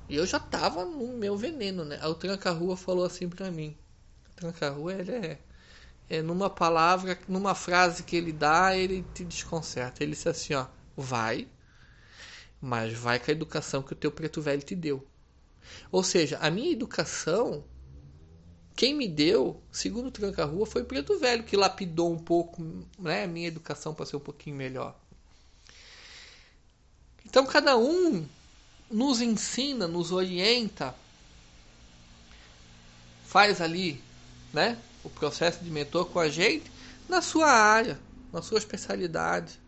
E 0.09 0.15
eu 0.15 0.25
já 0.25 0.39
tava 0.39 0.83
no 0.85 1.15
meu 1.15 1.37
veneno, 1.37 1.85
né? 1.85 2.03
O 2.07 2.15
Tranca-Rua 2.15 2.75
falou 2.75 3.05
assim 3.05 3.29
pra 3.29 3.51
mim: 3.51 3.77
O 4.31 4.33
Tranca-Rua, 4.35 4.93
ele 4.93 5.11
é, 5.11 5.39
é. 6.09 6.21
numa 6.23 6.49
palavra, 6.49 7.17
numa 7.27 7.53
frase 7.53 8.01
que 8.01 8.15
ele 8.15 8.33
dá, 8.33 8.75
ele 8.75 9.03
te 9.13 9.23
desconcerta. 9.23 10.03
Ele 10.03 10.13
disse 10.13 10.27
assim: 10.27 10.55
Ó, 10.55 10.65
vai, 10.97 11.47
mas 12.59 12.91
vai 12.93 13.19
com 13.19 13.29
a 13.29 13.33
educação 13.33 13.83
que 13.83 13.93
o 13.93 13.95
teu 13.95 14.11
preto 14.11 14.41
velho 14.41 14.63
te 14.63 14.75
deu. 14.75 15.07
Ou 15.91 16.03
seja, 16.03 16.39
a 16.39 16.49
minha 16.49 16.71
educação, 16.71 17.63
quem 18.75 18.95
me 18.95 19.07
deu, 19.07 19.61
segundo 19.71 20.07
o 20.07 20.11
Tranca-Rua, 20.11 20.65
foi 20.65 20.81
o 20.81 20.85
preto 20.85 21.19
velho, 21.19 21.43
que 21.43 21.55
lapidou 21.55 22.11
um 22.11 22.17
pouco 22.17 22.63
né, 22.97 23.25
a 23.25 23.27
minha 23.27 23.47
educação 23.47 23.93
para 23.93 24.07
ser 24.07 24.15
um 24.15 24.21
pouquinho 24.21 24.55
melhor. 24.55 24.99
Então, 27.23 27.45
cada 27.45 27.77
um 27.77 28.25
nos 28.89 29.21
ensina, 29.21 29.87
nos 29.87 30.11
orienta, 30.11 30.95
faz 33.23 33.61
ali, 33.61 34.03
né, 34.51 34.77
o 35.03 35.09
processo 35.09 35.63
de 35.63 35.69
mentor 35.69 36.05
com 36.07 36.19
a 36.19 36.29
gente 36.29 36.71
na 37.07 37.21
sua 37.21 37.47
área, 37.51 37.99
na 38.31 38.41
sua 38.41 38.57
especialidade. 38.57 39.59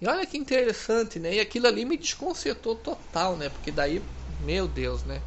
E 0.00 0.06
olha 0.06 0.26
que 0.26 0.36
interessante, 0.36 1.18
né? 1.18 1.34
E 1.34 1.40
aquilo 1.40 1.66
ali 1.66 1.84
me 1.84 1.96
desconcertou 1.96 2.76
total, 2.76 3.36
né? 3.36 3.48
Porque 3.48 3.70
daí, 3.72 4.02
meu 4.38 4.66
Deus, 4.68 5.04
né? 5.04 5.22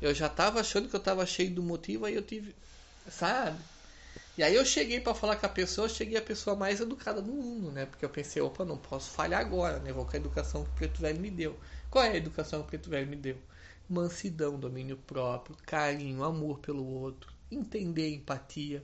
Eu 0.00 0.14
já 0.14 0.28
tava 0.28 0.60
achando 0.60 0.88
que 0.88 0.94
eu 0.94 1.00
tava 1.00 1.26
cheio 1.26 1.52
do 1.52 1.62
motivo, 1.62 2.04
aí 2.04 2.14
eu 2.14 2.22
tive, 2.22 2.54
sabe? 3.08 3.58
E 4.36 4.42
aí 4.42 4.54
eu 4.56 4.64
cheguei 4.64 5.00
para 5.00 5.14
falar 5.14 5.36
com 5.36 5.46
a 5.46 5.48
pessoa, 5.48 5.88
cheguei 5.88 6.18
a 6.18 6.22
pessoa 6.22 6.56
mais 6.56 6.80
educada 6.80 7.22
do 7.22 7.32
mundo, 7.32 7.70
né? 7.70 7.86
Porque 7.86 8.04
eu 8.04 8.08
pensei, 8.08 8.42
opa, 8.42 8.64
não 8.64 8.76
posso 8.76 9.10
falhar 9.10 9.40
agora, 9.40 9.78
né? 9.78 9.92
Vou 9.92 10.04
com 10.04 10.12
a 10.12 10.16
educação 10.16 10.64
que 10.64 10.70
o 10.70 10.74
Preto 10.74 11.00
Velho 11.00 11.20
me 11.20 11.30
deu. 11.30 11.58
Qual 11.90 12.04
é 12.04 12.10
a 12.10 12.16
educação 12.16 12.60
que 12.60 12.66
o 12.66 12.68
Preto 12.70 12.90
Velho 12.90 13.08
me 13.08 13.16
deu? 13.16 13.38
Mansidão, 13.88 14.58
domínio 14.58 14.96
próprio, 14.96 15.56
carinho, 15.64 16.24
amor 16.24 16.58
pelo 16.58 16.84
outro, 16.84 17.32
entender 17.50 18.12
empatia, 18.12 18.82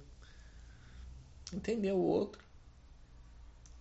entender 1.53 1.93
o 1.93 1.99
outro, 1.99 2.43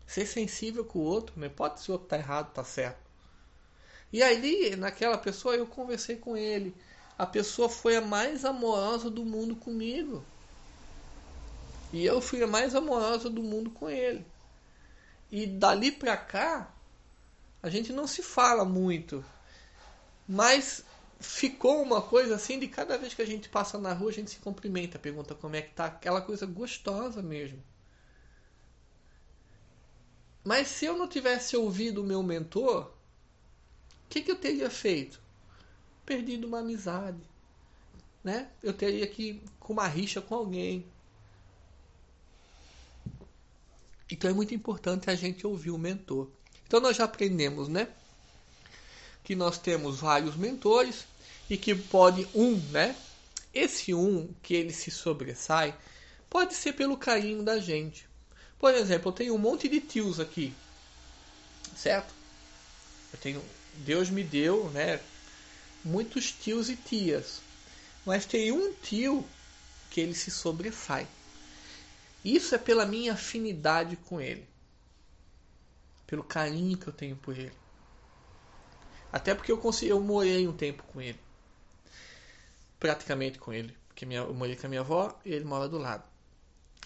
ser 0.07 0.25
sensível 0.25 0.83
com 0.83 0.99
o 0.99 1.03
outro, 1.03 1.39
não 1.39 1.45
importa 1.45 1.77
se 1.77 1.89
o 1.89 1.93
outro 1.93 2.07
tá 2.07 2.17
errado, 2.17 2.51
tá 2.51 2.63
certo. 2.63 3.09
E 4.11 4.23
aí, 4.23 4.75
naquela 4.75 5.17
pessoa, 5.19 5.55
eu 5.55 5.67
conversei 5.67 6.15
com 6.15 6.35
ele. 6.35 6.75
A 7.17 7.27
pessoa 7.27 7.69
foi 7.69 7.95
a 7.95 8.01
mais 8.01 8.43
amorosa 8.43 9.09
do 9.09 9.23
mundo 9.23 9.55
comigo. 9.55 10.25
E 11.91 12.05
eu 12.05 12.21
fui 12.21 12.43
a 12.43 12.47
mais 12.47 12.75
amorosa 12.75 13.29
do 13.29 13.41
mundo 13.41 13.71
com 13.71 13.89
ele. 13.89 14.25
E 15.31 15.45
dali 15.45 15.91
pra 15.91 16.17
cá, 16.17 16.71
a 17.61 17.69
gente 17.69 17.91
não 17.91 18.07
se 18.07 18.21
fala 18.21 18.63
muito. 18.63 19.23
Mas 20.27 20.83
ficou 21.19 21.81
uma 21.81 22.01
coisa 22.01 22.35
assim 22.35 22.59
de 22.59 22.67
cada 22.67 22.97
vez 22.97 23.13
que 23.13 23.21
a 23.21 23.25
gente 23.25 23.49
passa 23.49 23.77
na 23.77 23.93
rua, 23.93 24.09
a 24.09 24.13
gente 24.13 24.31
se 24.31 24.39
cumprimenta, 24.39 24.97
pergunta 24.97 25.35
como 25.35 25.55
é 25.55 25.61
que 25.61 25.73
tá, 25.73 25.85
aquela 25.85 26.21
coisa 26.21 26.45
gostosa 26.45 27.21
mesmo. 27.21 27.61
Mas 30.43 30.67
se 30.67 30.85
eu 30.85 30.97
não 30.97 31.07
tivesse 31.07 31.57
ouvido 31.57 32.01
o 32.01 32.05
meu 32.05 32.23
mentor, 32.23 32.85
o 32.85 34.09
que, 34.09 34.21
que 34.21 34.31
eu 34.31 34.37
teria 34.37 34.69
feito? 34.69 35.19
Perdido 36.05 36.47
uma 36.47 36.59
amizade. 36.59 37.21
Né? 38.23 38.49
Eu 38.63 38.73
teria 38.73 39.05
que 39.07 39.41
com 39.59 39.73
uma 39.73 39.87
rixa 39.87 40.21
com 40.21 40.35
alguém. 40.35 40.85
Então 44.11 44.29
é 44.29 44.33
muito 44.33 44.53
importante 44.55 45.09
a 45.09 45.15
gente 45.15 45.45
ouvir 45.45 45.71
o 45.71 45.77
mentor. 45.77 46.29
Então 46.65 46.79
nós 46.79 46.97
já 46.97 47.03
aprendemos, 47.03 47.67
né? 47.67 47.87
Que 49.23 49.35
nós 49.35 49.57
temos 49.57 49.99
vários 49.99 50.35
mentores 50.35 51.05
e 51.49 51.57
que 51.57 51.75
pode 51.75 52.27
um, 52.33 52.55
né? 52.71 52.95
Esse 53.53 53.93
um 53.93 54.33
que 54.41 54.53
ele 54.53 54.73
se 54.73 54.91
sobressai 54.91 55.75
pode 56.29 56.53
ser 56.53 56.73
pelo 56.73 56.97
carinho 56.97 57.43
da 57.43 57.59
gente. 57.59 58.07
Por 58.59 58.73
exemplo, 58.73 59.09
eu 59.09 59.15
tenho 59.15 59.35
um 59.35 59.39
monte 59.39 59.67
de 59.67 59.79
tios 59.79 60.19
aqui, 60.19 60.53
certo? 61.75 62.13
Eu 63.13 63.19
tenho, 63.19 63.43
Deus 63.75 64.09
me 64.09 64.23
deu, 64.23 64.69
né? 64.71 64.99
Muitos 65.83 66.31
tios 66.31 66.69
e 66.69 66.75
tias, 66.75 67.39
mas 68.05 68.25
tem 68.25 68.51
um 68.51 68.73
tio 68.73 69.25
que 69.89 70.01
ele 70.01 70.13
se 70.13 70.29
sobressai. 70.29 71.07
Isso 72.23 72.53
é 72.53 72.57
pela 72.57 72.85
minha 72.85 73.13
afinidade 73.13 73.95
com 73.95 74.19
ele. 74.19 74.47
Pelo 76.05 76.23
carinho 76.23 76.77
que 76.77 76.87
eu 76.87 76.93
tenho 76.93 77.15
por 77.15 77.37
ele. 77.37 77.53
Até 79.11 79.33
porque 79.33 79.51
eu, 79.51 79.57
consegui, 79.57 79.91
eu 79.91 80.01
morei 80.01 80.47
um 80.47 80.53
tempo 80.53 80.83
com 80.83 81.01
ele. 81.01 81.19
Praticamente 82.79 83.39
com 83.39 83.53
ele. 83.53 83.75
Porque 83.87 84.05
minha, 84.05 84.21
eu 84.21 84.33
morei 84.33 84.55
com 84.55 84.67
a 84.67 84.69
minha 84.69 84.81
avó 84.81 85.17
e 85.25 85.31
ele 85.31 85.45
mora 85.45 85.67
do 85.67 85.77
lado. 85.77 86.03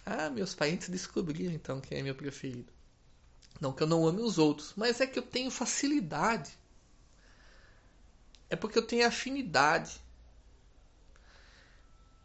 Ah, 0.06 0.30
meus 0.30 0.54
parentes 0.54 0.90
descobriram 0.90 1.54
então 1.54 1.80
quem 1.80 2.00
é 2.00 2.04
meu 2.04 2.16
preferido. 2.16 2.72
Não 3.60 3.72
que 3.72 3.84
eu 3.84 3.88
não 3.88 4.06
ame 4.06 4.22
os 4.22 4.38
outros, 4.38 4.74
mas 4.76 5.00
é 5.00 5.08
que 5.08 5.18
eu 5.18 5.24
tenho 5.24 5.50
facilidade. 5.50 6.52
É 8.50 8.56
porque 8.56 8.78
eu 8.78 8.86
tenho 8.86 9.08
afinidade. 9.08 10.02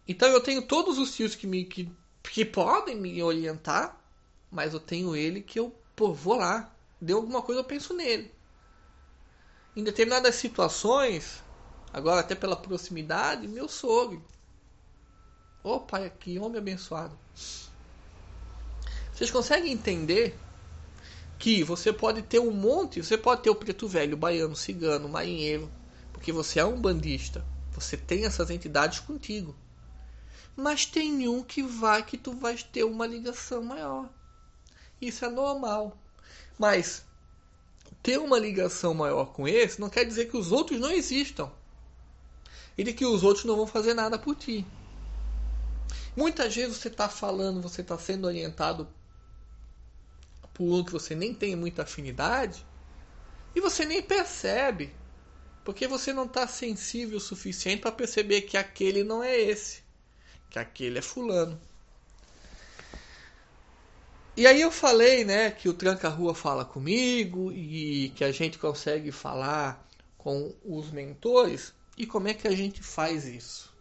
Então 0.06 0.28
eu 0.28 0.40
tenho 0.40 0.66
todos 0.66 0.98
os 0.98 1.14
tios 1.14 1.34
que 1.34 1.46
me 1.46 1.64
que 1.64 1.90
que 2.30 2.44
podem 2.44 2.96
me 2.96 3.22
orientar, 3.22 3.96
mas 4.50 4.74
eu 4.74 4.80
tenho 4.80 5.16
ele 5.16 5.40
que 5.40 5.58
eu 5.58 5.74
pô, 5.96 6.12
vou 6.12 6.36
lá, 6.36 6.72
deu 7.00 7.16
alguma 7.16 7.42
coisa 7.42 7.60
eu 7.60 7.64
penso 7.64 7.94
nele. 7.94 8.32
Em 9.74 9.82
determinadas 9.82 10.36
situações, 10.36 11.42
agora 11.92 12.20
até 12.20 12.34
pela 12.34 12.56
proximidade, 12.56 13.48
meu 13.48 13.68
sogro. 13.68 14.24
Ô 15.62 15.74
oh, 15.74 15.80
pai, 15.80 16.12
que 16.18 16.38
homem 16.38 16.58
abençoado. 16.58 17.18
Vocês 19.12 19.30
conseguem 19.30 19.72
entender 19.72 20.38
que 21.38 21.64
você 21.64 21.92
pode 21.92 22.22
ter 22.22 22.38
um 22.38 22.52
monte, 22.52 23.02
você 23.02 23.18
pode 23.18 23.42
ter 23.42 23.50
o 23.50 23.54
preto 23.54 23.88
velho, 23.88 24.14
o 24.14 24.18
baiano, 24.18 24.52
o 24.52 24.56
cigano, 24.56 25.06
o 25.06 25.10
marinheiro, 25.10 25.70
porque 26.12 26.32
você 26.32 26.60
é 26.60 26.64
um 26.64 26.80
bandista. 26.80 27.44
Você 27.72 27.96
tem 27.96 28.24
essas 28.24 28.50
entidades 28.50 29.00
contigo 29.00 29.54
mas 30.58 30.84
tem 30.84 31.28
um 31.28 31.40
que 31.40 31.62
vai 31.62 32.04
que 32.04 32.18
tu 32.18 32.32
vais 32.32 32.64
ter 32.64 32.82
uma 32.82 33.06
ligação 33.06 33.62
maior. 33.62 34.10
Isso 35.00 35.24
é 35.24 35.30
normal. 35.30 35.96
Mas 36.58 37.04
ter 38.02 38.18
uma 38.18 38.40
ligação 38.40 38.92
maior 38.92 39.26
com 39.26 39.46
esse 39.46 39.80
não 39.80 39.88
quer 39.88 40.04
dizer 40.04 40.26
que 40.26 40.36
os 40.36 40.50
outros 40.50 40.80
não 40.80 40.90
existam. 40.90 41.48
E 42.76 42.82
de 42.82 42.92
que 42.92 43.06
os 43.06 43.22
outros 43.22 43.44
não 43.44 43.54
vão 43.54 43.68
fazer 43.68 43.94
nada 43.94 44.18
por 44.18 44.34
ti. 44.34 44.66
Muitas 46.16 46.52
vezes 46.56 46.76
você 46.76 46.88
está 46.88 47.08
falando, 47.08 47.62
você 47.62 47.80
está 47.80 47.96
sendo 47.96 48.26
orientado 48.26 48.88
por 50.52 50.64
um 50.64 50.82
que 50.82 50.90
você 50.90 51.14
nem 51.14 51.32
tem 51.32 51.54
muita 51.54 51.82
afinidade 51.82 52.66
e 53.54 53.60
você 53.60 53.84
nem 53.84 54.02
percebe. 54.02 54.92
Porque 55.64 55.86
você 55.86 56.12
não 56.12 56.24
está 56.24 56.48
sensível 56.48 57.18
o 57.18 57.20
suficiente 57.20 57.82
para 57.82 57.92
perceber 57.92 58.42
que 58.42 58.56
aquele 58.56 59.04
não 59.04 59.22
é 59.22 59.38
esse 59.38 59.86
que 60.50 60.58
aquele 60.58 60.98
é 60.98 61.02
fulano. 61.02 61.58
E 64.36 64.46
aí 64.46 64.60
eu 64.60 64.70
falei, 64.70 65.24
né, 65.24 65.50
que 65.50 65.68
o 65.68 65.74
tranca-rua 65.74 66.32
fala 66.32 66.64
comigo 66.64 67.50
e 67.50 68.12
que 68.14 68.22
a 68.22 68.30
gente 68.30 68.56
consegue 68.56 69.10
falar 69.10 69.84
com 70.16 70.54
os 70.64 70.92
mentores. 70.92 71.74
E 71.96 72.06
como 72.06 72.28
é 72.28 72.34
que 72.34 72.46
a 72.46 72.54
gente 72.54 72.80
faz 72.80 73.24
isso? 73.24 73.74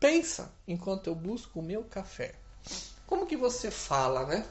Pensa 0.00 0.50
enquanto 0.66 1.08
eu 1.08 1.14
busco 1.14 1.60
o 1.60 1.62
meu 1.62 1.84
café. 1.84 2.34
Como 3.06 3.26
que 3.26 3.36
você 3.36 3.70
fala, 3.70 4.24
né? 4.24 4.46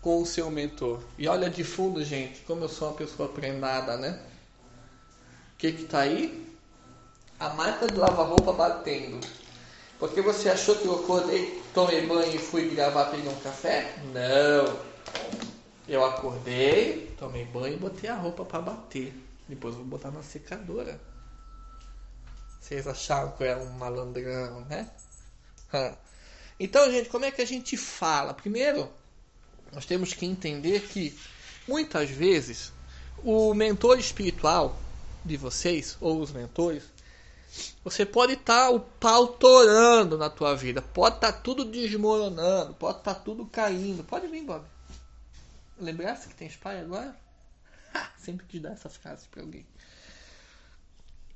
Com 0.00 0.22
o 0.22 0.26
seu 0.26 0.50
mentor. 0.50 1.02
E 1.18 1.28
olha 1.28 1.50
de 1.50 1.62
fundo, 1.62 2.02
gente, 2.02 2.40
como 2.40 2.64
eu 2.64 2.68
sou 2.68 2.88
uma 2.88 2.96
pessoa 2.96 3.28
prendada, 3.28 3.98
né? 3.98 4.24
O 5.52 5.56
que 5.58 5.72
que 5.72 5.84
tá 5.84 6.00
aí? 6.00 6.56
A 7.38 7.50
máquina 7.50 7.90
de 7.92 7.98
lavar 7.98 8.26
roupa 8.26 8.54
batendo. 8.54 9.20
Porque 10.00 10.22
você 10.22 10.48
achou 10.48 10.74
que 10.76 10.86
eu 10.86 10.94
acordei, 10.94 11.62
tomei 11.74 12.06
banho 12.06 12.34
e 12.34 12.38
fui 12.38 12.70
gravar 12.70 13.10
pegar 13.10 13.30
um 13.30 13.40
café? 13.40 13.94
Não. 14.14 14.80
Eu 15.86 16.02
acordei, 16.02 17.14
tomei 17.18 17.44
banho 17.44 17.74
e 17.74 17.78
botei 17.78 18.08
a 18.08 18.14
roupa 18.14 18.42
para 18.46 18.62
bater. 18.62 19.12
Depois 19.46 19.74
vou 19.74 19.84
botar 19.84 20.10
na 20.10 20.22
secadora. 20.22 20.98
Vocês 22.58 22.86
acharam 22.86 23.32
que 23.32 23.42
eu 23.42 23.48
era 23.48 23.60
um 23.60 23.72
malandrão, 23.72 24.62
né? 24.62 24.90
Então, 26.58 26.90
gente, 26.90 27.10
como 27.10 27.26
é 27.26 27.30
que 27.30 27.42
a 27.42 27.46
gente 27.46 27.76
fala? 27.76 28.32
Primeiro, 28.32 28.88
nós 29.72 29.84
temos 29.84 30.14
que 30.14 30.24
entender 30.24 30.80
que 30.80 31.18
muitas 31.68 32.08
vezes 32.08 32.72
o 33.22 33.52
mentor 33.52 33.98
espiritual 33.98 34.78
de 35.24 35.36
vocês, 35.36 35.98
ou 36.00 36.20
os 36.20 36.32
mentores, 36.32 36.84
você 37.84 38.04
pode 38.04 38.34
estar 38.34 38.66
tá 38.66 38.70
o 38.70 38.80
pau 38.80 39.28
torando 39.28 40.16
na 40.18 40.28
tua 40.28 40.54
vida, 40.54 40.82
pode 40.82 41.16
estar 41.16 41.32
tá 41.32 41.38
tudo 41.38 41.64
desmoronando, 41.64 42.74
pode 42.74 42.98
estar 42.98 43.14
tá 43.14 43.20
tudo 43.20 43.46
caindo. 43.46 44.04
Pode 44.04 44.26
vir, 44.28 44.44
Bob. 44.44 44.64
Lembrasse 45.78 46.28
que 46.28 46.34
tem 46.34 46.50
pai 46.50 46.80
agora? 46.80 47.16
Ha, 47.94 48.10
sempre 48.18 48.46
quis 48.46 48.60
dar 48.60 48.72
essa 48.72 48.88
frase 48.88 49.26
para 49.28 49.42
alguém. 49.42 49.66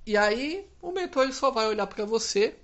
E 0.07 0.17
aí 0.17 0.69
o 0.81 0.93
mentor 0.93 1.33
só 1.33 1.51
vai 1.51 1.67
olhar 1.67 1.87
para 1.87 2.05
você. 2.05 2.57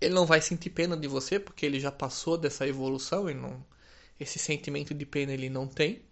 Ele 0.00 0.14
não 0.14 0.24
vai 0.24 0.40
sentir 0.40 0.70
pena 0.70 0.96
de 0.96 1.08
você 1.08 1.40
porque 1.40 1.66
ele 1.66 1.80
já 1.80 1.90
passou 1.90 2.38
dessa 2.38 2.66
evolução 2.66 3.28
e 3.28 3.34
não 3.34 3.66
esse 4.18 4.38
sentimento 4.38 4.92
de 4.92 5.06
pena 5.06 5.32
ele 5.32 5.48
não 5.48 5.66
tem. 5.66 6.02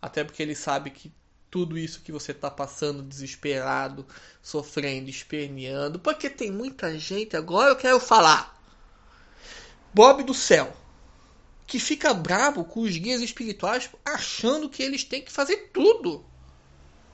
Até 0.00 0.24
porque 0.24 0.42
ele 0.42 0.54
sabe 0.54 0.90
que 0.90 1.12
tudo 1.50 1.76
isso 1.76 2.02
que 2.02 2.12
você 2.12 2.32
está 2.32 2.50
passando, 2.50 3.02
desesperado, 3.02 4.06
sofrendo, 4.40 5.10
esperneando, 5.10 5.98
porque 5.98 6.30
tem 6.30 6.50
muita 6.50 6.96
gente, 6.98 7.36
agora 7.36 7.70
eu 7.70 7.76
quero 7.76 7.98
falar. 7.98 8.58
Bob 9.92 10.22
do 10.22 10.32
céu, 10.32 10.72
que 11.66 11.80
fica 11.80 12.14
bravo 12.14 12.64
com 12.64 12.80
os 12.80 12.96
guias 12.96 13.20
espirituais 13.20 13.90
achando 14.04 14.68
que 14.68 14.82
eles 14.82 15.04
têm 15.04 15.22
que 15.22 15.32
fazer 15.32 15.70
tudo. 15.72 16.24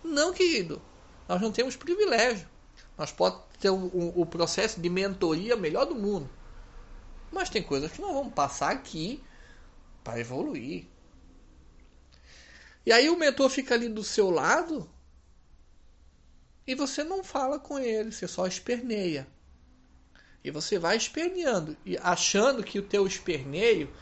Não, 0.05 0.33
querido. 0.33 0.81
Nós 1.28 1.40
não 1.40 1.50
temos 1.50 1.75
privilégio. 1.75 2.49
Nós 2.97 3.11
podemos 3.11 3.47
ter 3.59 3.71
o, 3.71 4.21
o, 4.21 4.26
processo 4.26 4.81
de 4.81 4.88
mentoria 4.88 5.57
melhor 5.57 5.87
do 5.87 5.95
mundo. 5.95 6.28
Mas 7.33 7.50
tem 7.50 7.62
coisas 7.62 7.90
que 7.90 8.00
não 8.00 8.14
vamos 8.14 8.33
passar 8.33 8.71
aqui 8.71 9.23
para 10.05 10.21
evoluir. 10.21 10.87
E 12.87 12.93
aí 12.93 13.11
o 13.11 13.19
mentor 13.19 13.50
fica 13.50 13.75
ali 13.75 13.88
do 13.88 14.05
seu 14.05 14.31
lado 14.31 14.88
e 16.64 16.75
você 16.75 17.02
não 17.02 17.25
fala 17.25 17.59
com 17.59 17.78
ele, 17.78 18.12
você 18.12 18.28
só 18.28 18.47
esperneia. 18.47 19.26
E 20.45 20.52
você 20.52 20.78
vai 20.78 20.97
esperneando 20.97 21.76
e 21.85 21.99
achando 21.99 22.62
que 22.62 22.78
o 22.78 22.83
teu 22.83 23.05
esperneio, 23.05 23.93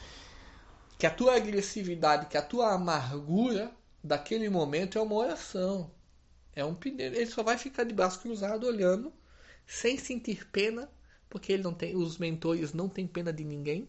que 0.99 1.07
a 1.07 1.11
tua 1.11 1.35
agressividade, 1.35 2.26
que 2.26 2.37
a 2.37 2.43
tua 2.43 2.75
amargura 2.75 3.73
daquele 4.03 4.50
momento 4.50 4.99
é 4.99 5.00
uma 5.00 5.14
oração. 5.14 5.91
É 6.55 6.62
um 6.62 6.75
pneu. 6.75 7.07
Ele 7.07 7.27
só 7.27 7.42
vai 7.42 7.57
ficar 7.57 7.85
de 7.85 7.94
braço 7.94 8.20
cruzado 8.20 8.66
olhando, 8.66 9.11
sem 9.66 9.97
sentir 9.97 10.47
pena, 10.51 10.90
porque 11.29 11.55
ele 11.55 11.62
não 11.62 11.73
tem, 11.73 11.97
os 11.97 12.18
mentores 12.18 12.75
não 12.75 12.88
têm 12.88 13.07
pena 13.07 13.33
de 13.33 13.44
ninguém, 13.44 13.88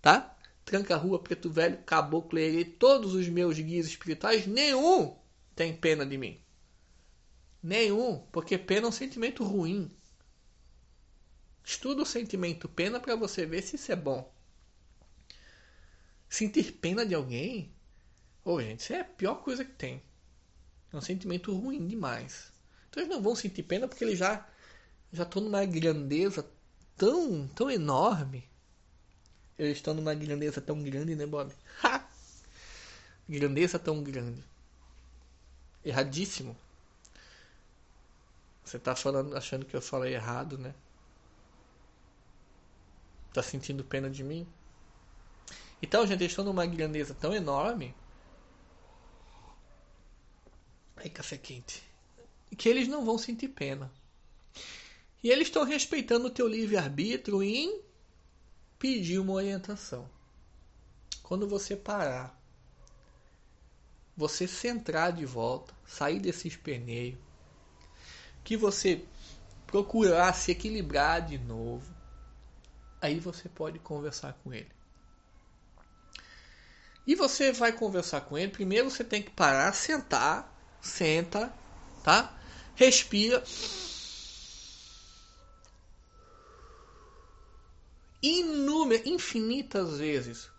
tá? 0.00 0.36
Tranca-Rua, 0.70 1.18
Preto 1.18 1.50
Velho, 1.50 1.78
Caboclo, 1.78 2.38
Erê, 2.38 2.64
todos 2.64 3.12
os 3.14 3.28
meus 3.28 3.58
guias 3.58 3.86
espirituais, 3.86 4.46
nenhum 4.46 5.18
tem 5.56 5.76
pena 5.76 6.06
de 6.06 6.16
mim. 6.16 6.40
Nenhum, 7.60 8.20
porque 8.30 8.56
pena 8.56 8.86
é 8.86 8.88
um 8.88 8.92
sentimento 8.92 9.42
ruim. 9.42 9.90
Estuda 11.64 12.02
o 12.02 12.06
sentimento 12.06 12.68
pena 12.68 13.00
para 13.00 13.16
você 13.16 13.44
ver 13.44 13.62
se 13.62 13.74
isso 13.74 13.90
é 13.90 13.96
bom. 13.96 14.32
Sentir 16.28 16.70
pena 16.70 17.04
de 17.04 17.16
alguém, 17.16 17.74
ô 18.44 18.52
oh, 18.52 18.62
gente, 18.62 18.78
isso 18.78 18.92
é 18.92 19.00
a 19.00 19.04
pior 19.04 19.42
coisa 19.42 19.64
que 19.64 19.72
tem. 19.72 20.00
É 20.92 20.96
um 20.96 21.00
sentimento 21.00 21.52
ruim 21.52 21.84
demais. 21.84 22.52
Então 22.88 23.02
eles 23.02 23.12
não 23.12 23.20
vão 23.20 23.34
sentir 23.34 23.64
pena 23.64 23.88
porque 23.88 24.04
eles 24.04 24.20
já 24.20 24.48
já 25.12 25.24
estão 25.24 25.42
numa 25.42 25.64
grandeza 25.64 26.48
tão 26.96 27.48
tão 27.48 27.68
enorme 27.68 28.48
eles 29.60 29.76
estão 29.76 29.92
numa 29.92 30.14
grandeza 30.14 30.58
tão 30.60 30.82
grande, 30.82 31.14
né, 31.14 31.26
Bob? 31.26 31.52
Ha! 31.82 32.08
Grandeza 33.28 33.78
tão 33.78 34.02
grande. 34.02 34.42
Erradíssimo. 35.84 36.56
Você 38.64 38.78
tá 38.78 38.96
falando, 38.96 39.36
achando 39.36 39.66
que 39.66 39.76
eu 39.76 39.82
falei 39.82 40.14
errado, 40.14 40.56
né? 40.56 40.74
Tá 43.34 43.42
sentindo 43.42 43.84
pena 43.84 44.08
de 44.08 44.24
mim? 44.24 44.46
Então, 45.82 46.06
gente, 46.06 46.20
eles 46.22 46.32
estão 46.32 46.44
numa 46.44 46.64
grandeza 46.64 47.14
tão 47.14 47.34
enorme. 47.34 47.94
Aí, 50.96 51.10
café 51.10 51.36
quente. 51.36 51.82
Que 52.56 52.68
eles 52.68 52.88
não 52.88 53.04
vão 53.04 53.18
sentir 53.18 53.48
pena. 53.48 53.92
E 55.22 55.30
eles 55.30 55.48
estão 55.48 55.64
respeitando 55.64 56.28
o 56.28 56.30
teu 56.30 56.48
livre-arbítrio 56.48 57.42
em 57.42 57.89
pedir 58.80 59.18
uma 59.18 59.34
orientação. 59.34 60.10
Quando 61.22 61.46
você 61.46 61.76
parar, 61.76 62.34
você 64.16 64.48
centrar 64.48 65.12
de 65.12 65.26
volta, 65.26 65.74
sair 65.86 66.18
desse 66.18 66.48
esperneio, 66.48 67.18
que 68.42 68.56
você 68.56 69.04
procurar 69.66 70.32
se 70.32 70.50
equilibrar 70.50 71.24
de 71.24 71.38
novo, 71.38 71.94
aí 73.00 73.20
você 73.20 73.48
pode 73.50 73.78
conversar 73.78 74.32
com 74.42 74.52
ele. 74.52 74.70
E 77.06 77.14
você 77.14 77.52
vai 77.52 77.72
conversar 77.72 78.22
com 78.22 78.38
ele, 78.38 78.50
primeiro 78.50 78.90
você 78.90 79.04
tem 79.04 79.22
que 79.22 79.30
parar, 79.30 79.74
sentar, 79.74 80.50
senta, 80.80 81.52
tá? 82.02 82.34
Respira 82.74 83.44
inúmeras, 88.22 89.06
infinitas 89.06 89.98
vezes. 89.98 90.50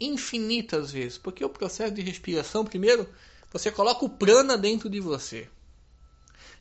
Infinitas 0.00 0.90
vezes. 0.90 1.18
Porque 1.18 1.44
o 1.44 1.50
processo 1.50 1.94
de 1.94 2.02
respiração, 2.02 2.64
primeiro, 2.64 3.08
você 3.50 3.70
coloca 3.70 4.04
o 4.04 4.10
prana 4.10 4.56
dentro 4.56 4.88
de 4.88 5.00
você. 5.00 5.48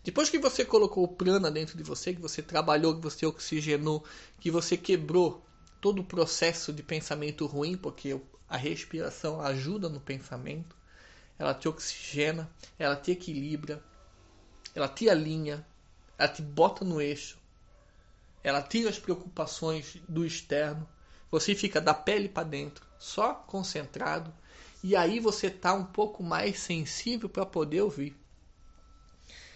Depois 0.03 0.29
que 0.29 0.39
você 0.39 0.63
colocou 0.63 1.03
o 1.03 1.07
prana 1.07 1.51
dentro 1.51 1.77
de 1.77 1.83
você, 1.83 2.13
que 2.13 2.21
você 2.21 2.41
trabalhou, 2.41 2.95
que 2.95 3.01
você 3.01 3.25
oxigenou, 3.25 4.05
que 4.39 4.49
você 4.49 4.77
quebrou 4.77 5.45
todo 5.81 6.01
o 6.01 6.05
processo 6.05 6.71
de 6.71 6.81
pensamento 6.81 7.45
ruim, 7.45 7.75
porque 7.75 8.19
a 8.47 8.55
respiração 8.55 9.41
ajuda 9.41 9.89
no 9.89 9.99
pensamento, 9.99 10.75
ela 11.37 11.53
te 11.53 11.67
oxigena, 11.67 12.49
ela 12.79 12.95
te 12.95 13.11
equilibra, 13.11 13.83
ela 14.73 14.87
te 14.87 15.09
alinha, 15.09 15.65
ela 16.17 16.29
te 16.29 16.41
bota 16.41 16.85
no 16.85 17.01
eixo, 17.01 17.37
ela 18.47 18.61
tira 18.61 18.89
as 18.89 18.97
preocupações 18.97 19.97
do 20.07 20.25
externo, 20.25 20.87
você 21.29 21.53
fica 21.53 21.81
da 21.81 21.93
pele 21.93 22.29
para 22.29 22.47
dentro, 22.47 22.87
só 22.97 23.33
concentrado, 23.33 24.33
e 24.81 24.95
aí 24.95 25.19
você 25.19 25.49
tá 25.49 25.73
um 25.73 25.83
pouco 25.83 26.23
mais 26.23 26.57
sensível 26.57 27.27
para 27.27 27.45
poder 27.45 27.81
ouvir. 27.81 28.15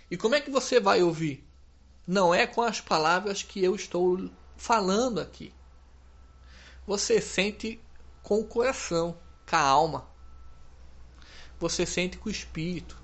E 0.09 0.17
como 0.17 0.35
é 0.35 0.41
que 0.41 0.51
você 0.51 0.77
vai 0.77 1.01
ouvir? 1.01 1.47
Não 2.05 2.35
é 2.35 2.45
com 2.45 2.61
as 2.61 2.81
palavras 2.81 3.41
que 3.41 3.63
eu 3.63 3.73
estou 3.75 4.29
falando 4.57 5.21
aqui. 5.21 5.53
Você 6.85 7.21
sente 7.21 7.79
com 8.21 8.41
o 8.41 8.45
coração, 8.45 9.17
com 9.49 9.55
a 9.55 9.61
alma. 9.61 10.05
Você 11.61 11.85
sente 11.85 12.17
com 12.17 12.27
o 12.27 12.31
espírito. 12.31 12.97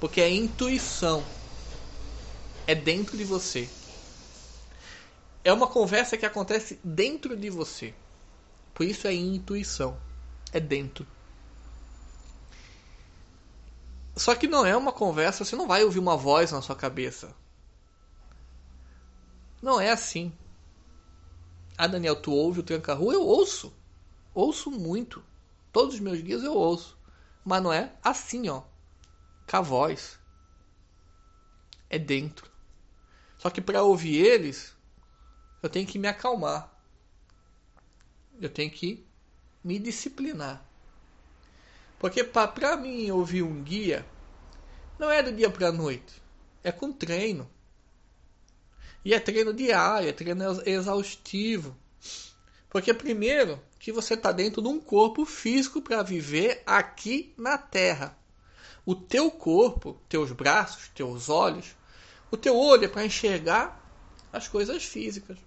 Porque 0.00 0.22
é 0.22 0.30
intuição. 0.30 1.22
É 2.66 2.74
dentro 2.74 3.18
de 3.18 3.24
você 3.24 3.68
é 5.44 5.52
uma 5.52 5.66
conversa 5.66 6.16
que 6.16 6.24
acontece 6.24 6.80
dentro 6.82 7.36
de 7.36 7.50
você. 7.50 7.94
Por 8.72 8.86
isso 8.86 9.06
é 9.06 9.12
intuição. 9.12 9.96
É 10.50 10.58
dentro. 10.58 11.06
Só 14.16 14.34
que 14.34 14.46
não 14.46 14.64
é 14.64 14.76
uma 14.76 14.92
conversa, 14.92 15.44
você 15.44 15.54
não 15.54 15.66
vai 15.66 15.84
ouvir 15.84 15.98
uma 15.98 16.16
voz 16.16 16.50
na 16.50 16.62
sua 16.62 16.74
cabeça. 16.74 17.34
Não 19.60 19.80
é 19.80 19.90
assim. 19.90 20.32
Ah, 21.76 21.86
Daniel, 21.86 22.16
tu 22.16 22.32
ouve 22.32 22.60
o 22.60 22.62
tranca-rua? 22.62 23.12
Eu 23.12 23.22
ouço. 23.22 23.72
Ouço 24.32 24.70
muito. 24.70 25.22
Todos 25.72 25.94
os 25.94 26.00
meus 26.00 26.22
dias 26.22 26.42
eu 26.42 26.54
ouço. 26.54 26.96
Mas 27.44 27.62
não 27.62 27.72
é 27.72 27.92
assim, 28.02 28.48
ó. 28.48 28.62
Com 29.50 29.56
a 29.56 29.60
voz. 29.60 30.18
É 31.90 31.98
dentro. 31.98 32.50
Só 33.38 33.50
que 33.50 33.60
para 33.60 33.82
ouvir 33.82 34.16
eles, 34.16 34.73
eu 35.64 35.70
tenho 35.70 35.86
que 35.86 35.98
me 35.98 36.06
acalmar. 36.06 36.70
Eu 38.38 38.50
tenho 38.50 38.70
que 38.70 39.02
me 39.64 39.78
disciplinar. 39.78 40.62
Porque 41.98 42.22
para 42.22 42.76
mim 42.76 43.10
ouvir 43.10 43.42
um 43.42 43.62
guia, 43.62 44.04
não 44.98 45.10
é 45.10 45.22
do 45.22 45.32
dia 45.32 45.48
para 45.48 45.68
a 45.68 45.72
noite. 45.72 46.22
É 46.62 46.70
com 46.70 46.92
treino. 46.92 47.48
E 49.02 49.14
é 49.14 49.18
treino 49.18 49.54
diário, 49.54 50.10
é 50.10 50.12
treino 50.12 50.44
exaustivo. 50.66 51.74
Porque 52.68 52.92
primeiro 52.92 53.58
que 53.78 53.90
você 53.90 54.12
está 54.12 54.32
dentro 54.32 54.60
de 54.60 54.68
um 54.68 54.78
corpo 54.78 55.24
físico 55.24 55.80
para 55.80 56.02
viver 56.02 56.62
aqui 56.66 57.32
na 57.38 57.56
Terra. 57.56 58.14
O 58.84 58.94
teu 58.94 59.30
corpo, 59.30 59.98
teus 60.10 60.30
braços, 60.30 60.90
teus 60.90 61.30
olhos, 61.30 61.74
o 62.30 62.36
teu 62.36 62.54
olho 62.54 62.84
é 62.84 62.88
para 62.88 63.06
enxergar 63.06 63.82
as 64.30 64.46
coisas 64.46 64.84
físicas. 64.84 65.38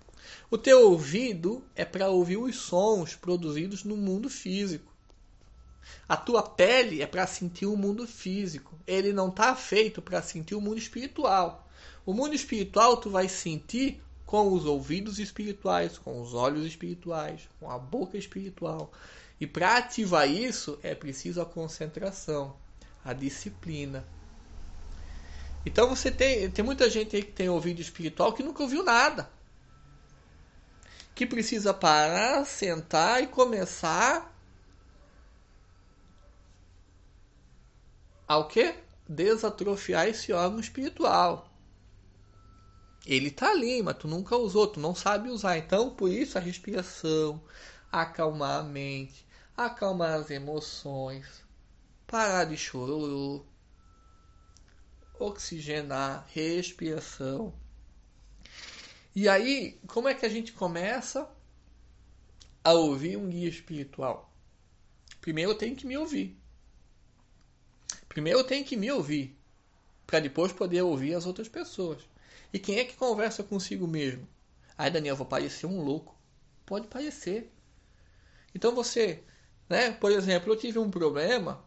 O 0.49 0.57
teu 0.57 0.89
ouvido 0.89 1.62
é 1.75 1.83
para 1.83 2.07
ouvir 2.07 2.38
os 2.38 2.55
sons 2.55 3.15
produzidos 3.15 3.83
no 3.83 3.97
mundo 3.97 4.29
físico. 4.29 4.93
A 6.07 6.15
tua 6.15 6.41
pele 6.41 7.01
é 7.01 7.05
para 7.05 7.27
sentir 7.27 7.65
o 7.65 7.75
mundo 7.75 8.07
físico. 8.07 8.73
Ele 8.88 9.12
não 9.12 9.27
está 9.27 9.53
feito 9.57 10.01
para 10.01 10.21
sentir 10.21 10.55
o 10.55 10.62
mundo 10.62 10.77
espiritual. 10.77 11.67
O 12.05 12.13
mundo 12.13 12.33
espiritual 12.33 12.95
tu 12.95 13.10
vai 13.10 13.27
sentir 13.27 14.01
com 14.25 14.53
os 14.53 14.65
ouvidos 14.65 15.19
espirituais, 15.19 15.97
com 15.97 16.21
os 16.21 16.33
olhos 16.33 16.65
espirituais, 16.65 17.41
com 17.60 17.69
a 17.69 17.77
boca 17.77 18.17
espiritual. 18.17 18.89
E 19.41 19.45
para 19.45 19.75
ativar 19.75 20.29
isso 20.29 20.79
é 20.81 20.95
preciso 20.95 21.41
a 21.41 21.45
concentração, 21.45 22.55
a 23.03 23.12
disciplina. 23.12 24.05
Então 25.65 25.89
você 25.89 26.10
tem, 26.10 26.49
tem 26.49 26.63
muita 26.63 26.89
gente 26.89 27.17
aí 27.17 27.21
que 27.21 27.33
tem 27.33 27.49
ouvido 27.49 27.81
espiritual 27.81 28.31
que 28.31 28.43
nunca 28.43 28.63
ouviu 28.63 28.81
nada. 28.81 29.29
Que 31.17 31.25
precisa 31.25 31.73
parar, 31.73 32.45
sentar 32.45 33.23
e 33.23 33.25
começar 33.25 34.32
ao 38.27 38.47
que? 38.47 38.75
Desatrofiar 39.10 40.08
esse 40.08 40.32
órgão 40.32 40.60
espiritual. 40.60 41.51
Ele 43.03 43.32
tá 43.32 43.49
ali, 43.49 43.82
mas 43.82 43.97
tu 43.97 44.08
nunca 44.08 44.38
usou, 44.38 44.67
tu 44.67 44.80
não 44.80 44.93
sabe 44.93 45.30
usar. 45.30 45.58
Então, 45.58 45.89
por 45.89 46.12
isso 46.12 46.38
a 46.38 46.41
respiração, 46.41 47.41
acalmar 47.91 48.60
a 48.60 48.63
mente, 48.63 49.25
acalmar 49.58 50.19
as 50.19 50.30
emoções, 50.30 51.43
parar 52.06 52.43
de 52.43 52.56
chororô, 52.56 53.43
oxigenar, 55.17 56.27
respiração. 56.32 57.56
E 59.19 59.27
aí, 59.27 59.82
como 59.88 60.08
é 60.08 60.13
que 60.13 60.27
a 60.27 60.30
gente 60.30 60.53
começa 60.53 61.27
a 62.63 62.73
ouvir 62.73 63.17
um 63.17 63.27
guia 63.27 63.49
espiritual? 63.49 64.32
Primeiro 65.19 65.53
eu 65.53 65.58
tenho 65.58 65.75
que 65.75 65.88
me 65.88 65.97
ouvir. 65.97 66.39
Primeiro 68.08 68.41
eu 68.41 68.43
tenho 68.43 68.63
que 68.63 68.77
me 68.77 68.91
ouvir, 68.91 69.36
para 70.06 70.19
depois 70.19 70.51
poder 70.51 70.84
ouvir 70.84 71.15
as 71.15 71.25
outras 71.25 71.49
pessoas. 71.49 72.08
E 72.53 72.60
quem 72.60 72.77
é 72.77 72.86
que 72.86 72.95
conversa 72.95 73.43
consigo 73.43 73.88
mesmo? 73.88 74.27
Ai, 74.77 74.91
Daniel, 74.91 75.15
vou 75.15 75.25
parecer 75.25 75.65
um 75.65 75.82
louco. 75.82 76.15
Pode 76.63 76.86
parecer. 76.86 77.51
Então 78.53 78.75
você, 78.75 79.23
né? 79.67 79.89
Por 79.93 80.12
exemplo, 80.12 80.53
eu 80.53 80.58
tive 80.58 80.77
um 80.77 80.91
problema 80.91 81.65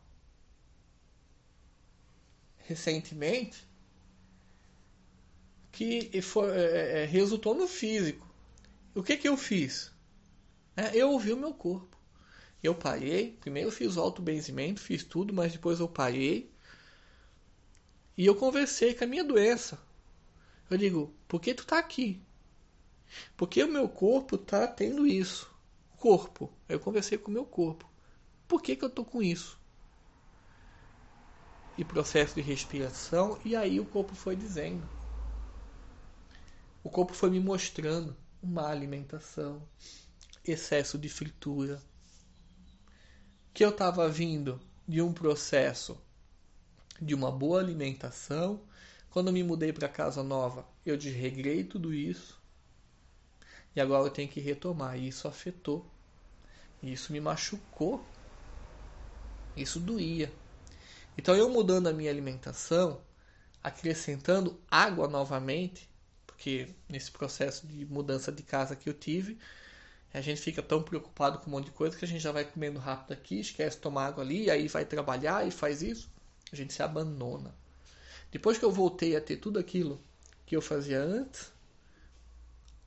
recentemente 2.58 3.68
que 5.80 6.20
foi, 6.20 6.50
é, 6.50 7.02
é, 7.02 7.04
resultou 7.06 7.54
no 7.54 7.66
físico. 7.66 8.28
O 8.94 9.02
que 9.02 9.16
que 9.16 9.26
eu 9.26 9.34
fiz? 9.34 9.90
É, 10.76 10.94
eu 10.94 11.10
ouvi 11.10 11.32
o 11.32 11.38
meu 11.38 11.54
corpo. 11.54 11.96
Eu 12.62 12.74
parei, 12.74 13.38
primeiro 13.40 13.70
fiz 13.70 13.96
o 13.96 14.00
auto-benzimento, 14.02 14.78
fiz 14.78 15.02
tudo, 15.02 15.32
mas 15.32 15.52
depois 15.52 15.80
eu 15.80 15.88
parei 15.88 16.52
e 18.14 18.26
eu 18.26 18.34
conversei 18.34 18.92
com 18.92 19.04
a 19.04 19.06
minha 19.06 19.24
doença. 19.24 19.80
Eu 20.68 20.76
digo, 20.76 21.14
por 21.26 21.40
que 21.40 21.54
tu 21.54 21.64
tá 21.64 21.78
aqui? 21.78 22.20
Porque 23.34 23.64
o 23.64 23.72
meu 23.72 23.88
corpo 23.88 24.36
tá 24.36 24.66
tendo 24.66 25.06
isso. 25.06 25.50
Corpo. 25.96 26.52
Eu 26.68 26.78
conversei 26.78 27.16
com 27.16 27.30
o 27.30 27.34
meu 27.34 27.46
corpo. 27.46 27.90
Por 28.46 28.60
que, 28.60 28.76
que 28.76 28.84
eu 28.84 28.90
tô 28.90 29.02
com 29.02 29.22
isso? 29.22 29.58
E 31.78 31.82
processo 31.86 32.34
de 32.34 32.42
respiração, 32.42 33.40
e 33.42 33.56
aí 33.56 33.80
o 33.80 33.86
corpo 33.86 34.14
foi 34.14 34.36
dizendo. 34.36 34.99
O 36.82 36.90
corpo 36.90 37.12
foi 37.12 37.30
me 37.30 37.40
mostrando 37.40 38.16
uma 38.42 38.68
alimentação, 38.68 39.62
excesso 40.44 40.98
de 40.98 41.08
fritura. 41.08 41.80
Que 43.52 43.64
eu 43.64 43.70
estava 43.70 44.08
vindo 44.08 44.60
de 44.86 45.02
um 45.02 45.12
processo 45.12 46.00
de 47.00 47.14
uma 47.14 47.30
boa 47.30 47.60
alimentação 47.60 48.60
quando 49.10 49.32
me 49.32 49.42
mudei 49.42 49.72
para 49.72 49.88
casa 49.88 50.22
nova, 50.22 50.64
eu 50.86 50.96
desregrei 50.96 51.64
tudo 51.64 51.92
isso. 51.92 52.40
E 53.74 53.80
agora 53.80 54.06
eu 54.06 54.10
tenho 54.10 54.28
que 54.28 54.38
retomar. 54.38 54.96
E 54.96 55.08
isso 55.08 55.26
afetou. 55.26 55.84
Isso 56.80 57.12
me 57.12 57.20
machucou. 57.20 58.04
Isso 59.56 59.80
doía. 59.80 60.32
Então 61.18 61.34
eu 61.34 61.50
mudando 61.50 61.88
a 61.88 61.92
minha 61.92 62.08
alimentação, 62.08 63.00
acrescentando 63.60 64.60
água 64.70 65.08
novamente, 65.08 65.89
porque 66.40 66.68
nesse 66.88 67.10
processo 67.10 67.66
de 67.66 67.84
mudança 67.84 68.32
de 68.32 68.42
casa 68.42 68.74
que 68.74 68.88
eu 68.88 68.94
tive, 68.94 69.36
a 70.10 70.22
gente 70.22 70.40
fica 70.40 70.62
tão 70.62 70.82
preocupado 70.82 71.38
com 71.38 71.48
um 71.48 71.50
monte 71.50 71.66
de 71.66 71.72
coisa 71.72 71.94
que 71.94 72.02
a 72.02 72.08
gente 72.08 72.22
já 72.22 72.32
vai 72.32 72.46
comendo 72.46 72.80
rápido 72.80 73.12
aqui, 73.12 73.40
esquece 73.40 73.76
de 73.76 73.82
tomar 73.82 74.06
água 74.06 74.24
ali, 74.24 74.50
aí 74.50 74.66
vai 74.66 74.86
trabalhar 74.86 75.46
e 75.46 75.50
faz 75.50 75.82
isso. 75.82 76.08
A 76.50 76.56
gente 76.56 76.72
se 76.72 76.82
abandona. 76.82 77.54
Depois 78.32 78.56
que 78.56 78.64
eu 78.64 78.72
voltei 78.72 79.14
a 79.16 79.20
ter 79.20 79.36
tudo 79.36 79.58
aquilo 79.58 80.00
que 80.46 80.56
eu 80.56 80.62
fazia 80.62 81.02
antes, 81.02 81.52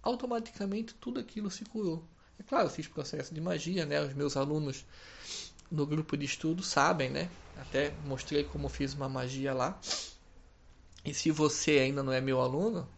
automaticamente 0.01 0.95
tudo 0.95 1.19
aquilo 1.19 1.51
se 1.51 1.63
curou. 1.63 2.03
É 2.39 2.43
claro, 2.43 2.65
eu 2.65 2.71
fiz 2.71 2.87
processo 2.87 3.35
de 3.35 3.39
magia, 3.39 3.85
né? 3.85 4.01
Os 4.01 4.15
meus 4.15 4.35
alunos 4.35 4.83
no 5.69 5.85
grupo 5.85 6.17
de 6.17 6.25
estudo 6.25 6.63
sabem, 6.63 7.11
né? 7.11 7.29
Até 7.55 7.93
mostrei 8.03 8.45
como 8.45 8.67
fiz 8.67 8.95
uma 8.95 9.07
magia 9.07 9.53
lá. 9.53 9.79
E 11.05 11.13
se 11.13 11.29
você 11.29 11.77
ainda 11.77 12.01
não 12.01 12.11
é 12.11 12.19
meu 12.19 12.41
aluno, 12.41 12.89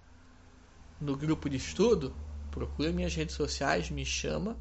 no 0.99 1.15
grupo 1.15 1.49
de 1.49 1.57
estudo, 1.57 2.15
procura 2.51 2.91
minhas 2.91 3.13
redes 3.15 3.35
sociais, 3.35 3.89
me 3.89 4.05
chama, 4.05 4.57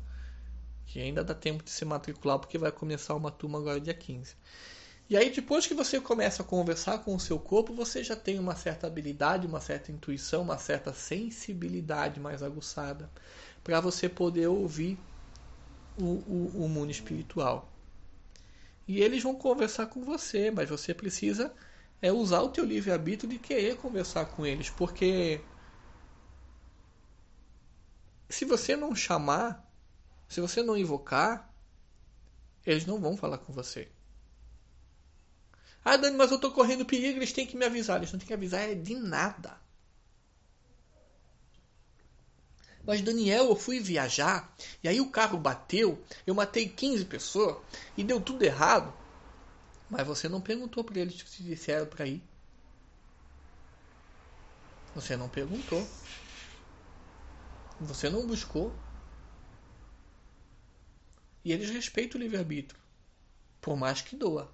que 0.86 1.00
ainda 1.00 1.24
dá 1.24 1.34
tempo 1.34 1.62
de 1.62 1.70
se 1.70 1.84
matricular, 1.84 2.38
porque 2.38 2.58
vai 2.58 2.72
começar 2.72 3.14
uma 3.14 3.30
turma 3.30 3.58
agora 3.58 3.80
dia 3.80 3.94
15. 3.94 4.34
E 5.08 5.16
aí, 5.16 5.30
depois 5.30 5.66
que 5.66 5.74
você 5.74 6.00
começa 6.00 6.42
a 6.42 6.46
conversar 6.46 6.98
com 6.98 7.14
o 7.14 7.20
seu 7.20 7.38
corpo, 7.38 7.74
você 7.74 8.02
já 8.02 8.16
tem 8.16 8.38
uma 8.38 8.56
certa 8.56 8.86
habilidade, 8.86 9.46
uma 9.46 9.60
certa 9.60 9.92
intuição, 9.92 10.42
uma 10.42 10.56
certa 10.58 10.94
sensibilidade 10.94 12.18
mais 12.18 12.42
aguçada 12.42 13.10
para 13.62 13.80
você 13.80 14.08
poder 14.08 14.46
ouvir 14.46 14.98
o, 15.98 16.04
o, 16.04 16.64
o, 16.64 16.68
mundo 16.68 16.90
espiritual. 16.90 17.70
E 18.88 19.00
eles 19.00 19.22
vão 19.22 19.34
conversar 19.34 19.86
com 19.86 20.02
você, 20.04 20.50
mas 20.50 20.68
você 20.68 20.94
precisa 20.94 21.52
é 22.00 22.12
usar 22.12 22.40
o 22.40 22.48
teu 22.48 22.64
livre-arbítrio 22.64 23.30
de 23.30 23.38
querer 23.38 23.76
conversar 23.76 24.26
com 24.26 24.44
eles, 24.44 24.68
porque 24.68 25.40
se 28.28 28.44
você 28.44 28.76
não 28.76 28.94
chamar, 28.94 29.64
se 30.28 30.40
você 30.40 30.62
não 30.62 30.76
invocar, 30.76 31.52
eles 32.66 32.86
não 32.86 33.00
vão 33.00 33.16
falar 33.16 33.38
com 33.38 33.52
você. 33.52 33.88
Ah, 35.84 35.96
Dani, 35.96 36.16
mas 36.16 36.30
eu 36.32 36.40
tô 36.40 36.50
correndo 36.50 36.84
perigo, 36.84 37.18
eles 37.18 37.32
têm 37.32 37.46
que 37.46 37.56
me 37.56 37.64
avisar. 37.64 37.98
Eles 37.98 38.10
não 38.12 38.18
têm 38.18 38.26
que 38.26 38.34
avisar 38.34 38.62
é 38.62 38.74
de 38.74 38.94
nada. 38.94 39.60
Mas 42.86 43.00
Daniel, 43.02 43.46
eu 43.46 43.56
fui 43.56 43.80
viajar 43.80 44.54
e 44.82 44.88
aí 44.88 45.00
o 45.00 45.10
carro 45.10 45.38
bateu, 45.38 46.02
eu 46.26 46.34
matei 46.34 46.68
15 46.68 47.04
pessoas 47.04 47.56
e 47.96 48.04
deu 48.04 48.20
tudo 48.20 48.42
errado. 48.44 48.92
Mas 49.88 50.06
você 50.06 50.28
não 50.28 50.40
perguntou 50.40 50.84
para 50.84 51.00
eles 51.00 51.22
se 51.26 51.42
disseram 51.42 51.86
para 51.86 52.06
ir. 52.06 52.22
Você 54.94 55.16
não 55.16 55.28
perguntou. 55.28 55.86
Você 57.84 58.10
não 58.10 58.26
buscou. 58.26 58.74
E 61.44 61.52
eles 61.52 61.70
respeitam 61.70 62.18
o 62.18 62.22
livre-arbítrio. 62.22 62.80
Por 63.60 63.76
mais 63.76 64.00
que 64.00 64.16
doa 64.16 64.50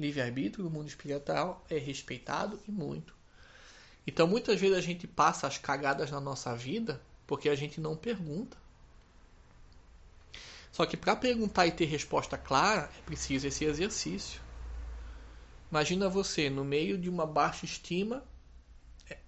livre-arbítrio 0.00 0.64
no 0.64 0.70
mundo 0.70 0.88
espiritual 0.88 1.62
é 1.68 1.76
respeitado 1.76 2.58
e 2.66 2.72
muito. 2.72 3.14
Então 4.06 4.26
muitas 4.26 4.58
vezes 4.58 4.78
a 4.78 4.80
gente 4.80 5.06
passa 5.06 5.46
as 5.46 5.58
cagadas 5.58 6.10
na 6.10 6.20
nossa 6.20 6.56
vida 6.56 7.00
porque 7.26 7.50
a 7.50 7.54
gente 7.54 7.80
não 7.80 7.94
pergunta. 7.94 8.56
Só 10.72 10.86
que 10.86 10.96
para 10.96 11.14
perguntar 11.14 11.66
e 11.66 11.72
ter 11.72 11.84
resposta 11.84 12.38
clara, 12.38 12.90
é 12.98 13.02
preciso 13.02 13.46
esse 13.46 13.64
exercício. 13.64 14.40
Imagina 15.70 16.08
você 16.08 16.48
no 16.48 16.64
meio 16.64 16.96
de 16.96 17.10
uma 17.10 17.26
baixa 17.26 17.64
estima, 17.64 18.24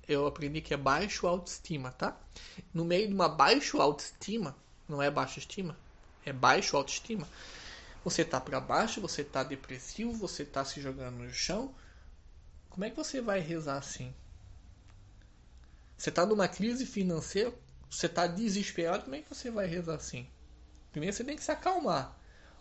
eu 0.09 0.27
aprendi 0.27 0.61
que 0.61 0.75
é 0.75 0.77
baixo 0.77 1.27
autoestima, 1.27 1.91
tá? 1.93 2.19
No 2.73 2.85
meio 2.85 3.09
de 3.09 3.15
uma 3.15 3.29
baixa 3.29 3.81
autoestima, 3.81 4.57
não 4.89 5.03
é 5.03 5.11
baixa 5.11 5.39
estima, 5.39 5.77
é 6.25 6.33
baixo 6.33 6.77
autoestima. 6.77 7.29
Você 8.05 8.25
tá 8.25 8.41
para 8.41 8.61
baixo, 8.61 9.01
você 9.01 9.23
tá 9.23 9.43
depressivo, 9.45 10.13
você 10.13 10.45
tá 10.45 10.65
se 10.65 10.81
jogando 10.81 11.19
no 11.19 11.33
chão. 11.33 11.75
Como 12.69 12.85
é 12.85 12.91
que 12.91 12.97
você 12.97 13.21
vai 13.21 13.41
rezar 13.41 13.77
assim? 13.77 14.13
Você 15.97 16.11
tá 16.11 16.27
numa 16.27 16.49
crise 16.49 16.85
financeira, 16.85 17.53
você 17.89 18.09
tá 18.09 18.27
desesperado, 18.27 19.05
como 19.05 19.15
é 19.15 19.21
que 19.21 19.29
você 19.29 19.51
vai 19.51 19.67
rezar 19.67 19.95
assim? 19.95 20.27
Primeiro 20.91 21.15
você 21.15 21.23
tem 21.23 21.37
que 21.37 21.45
se 21.45 21.53
acalmar. 21.53 22.17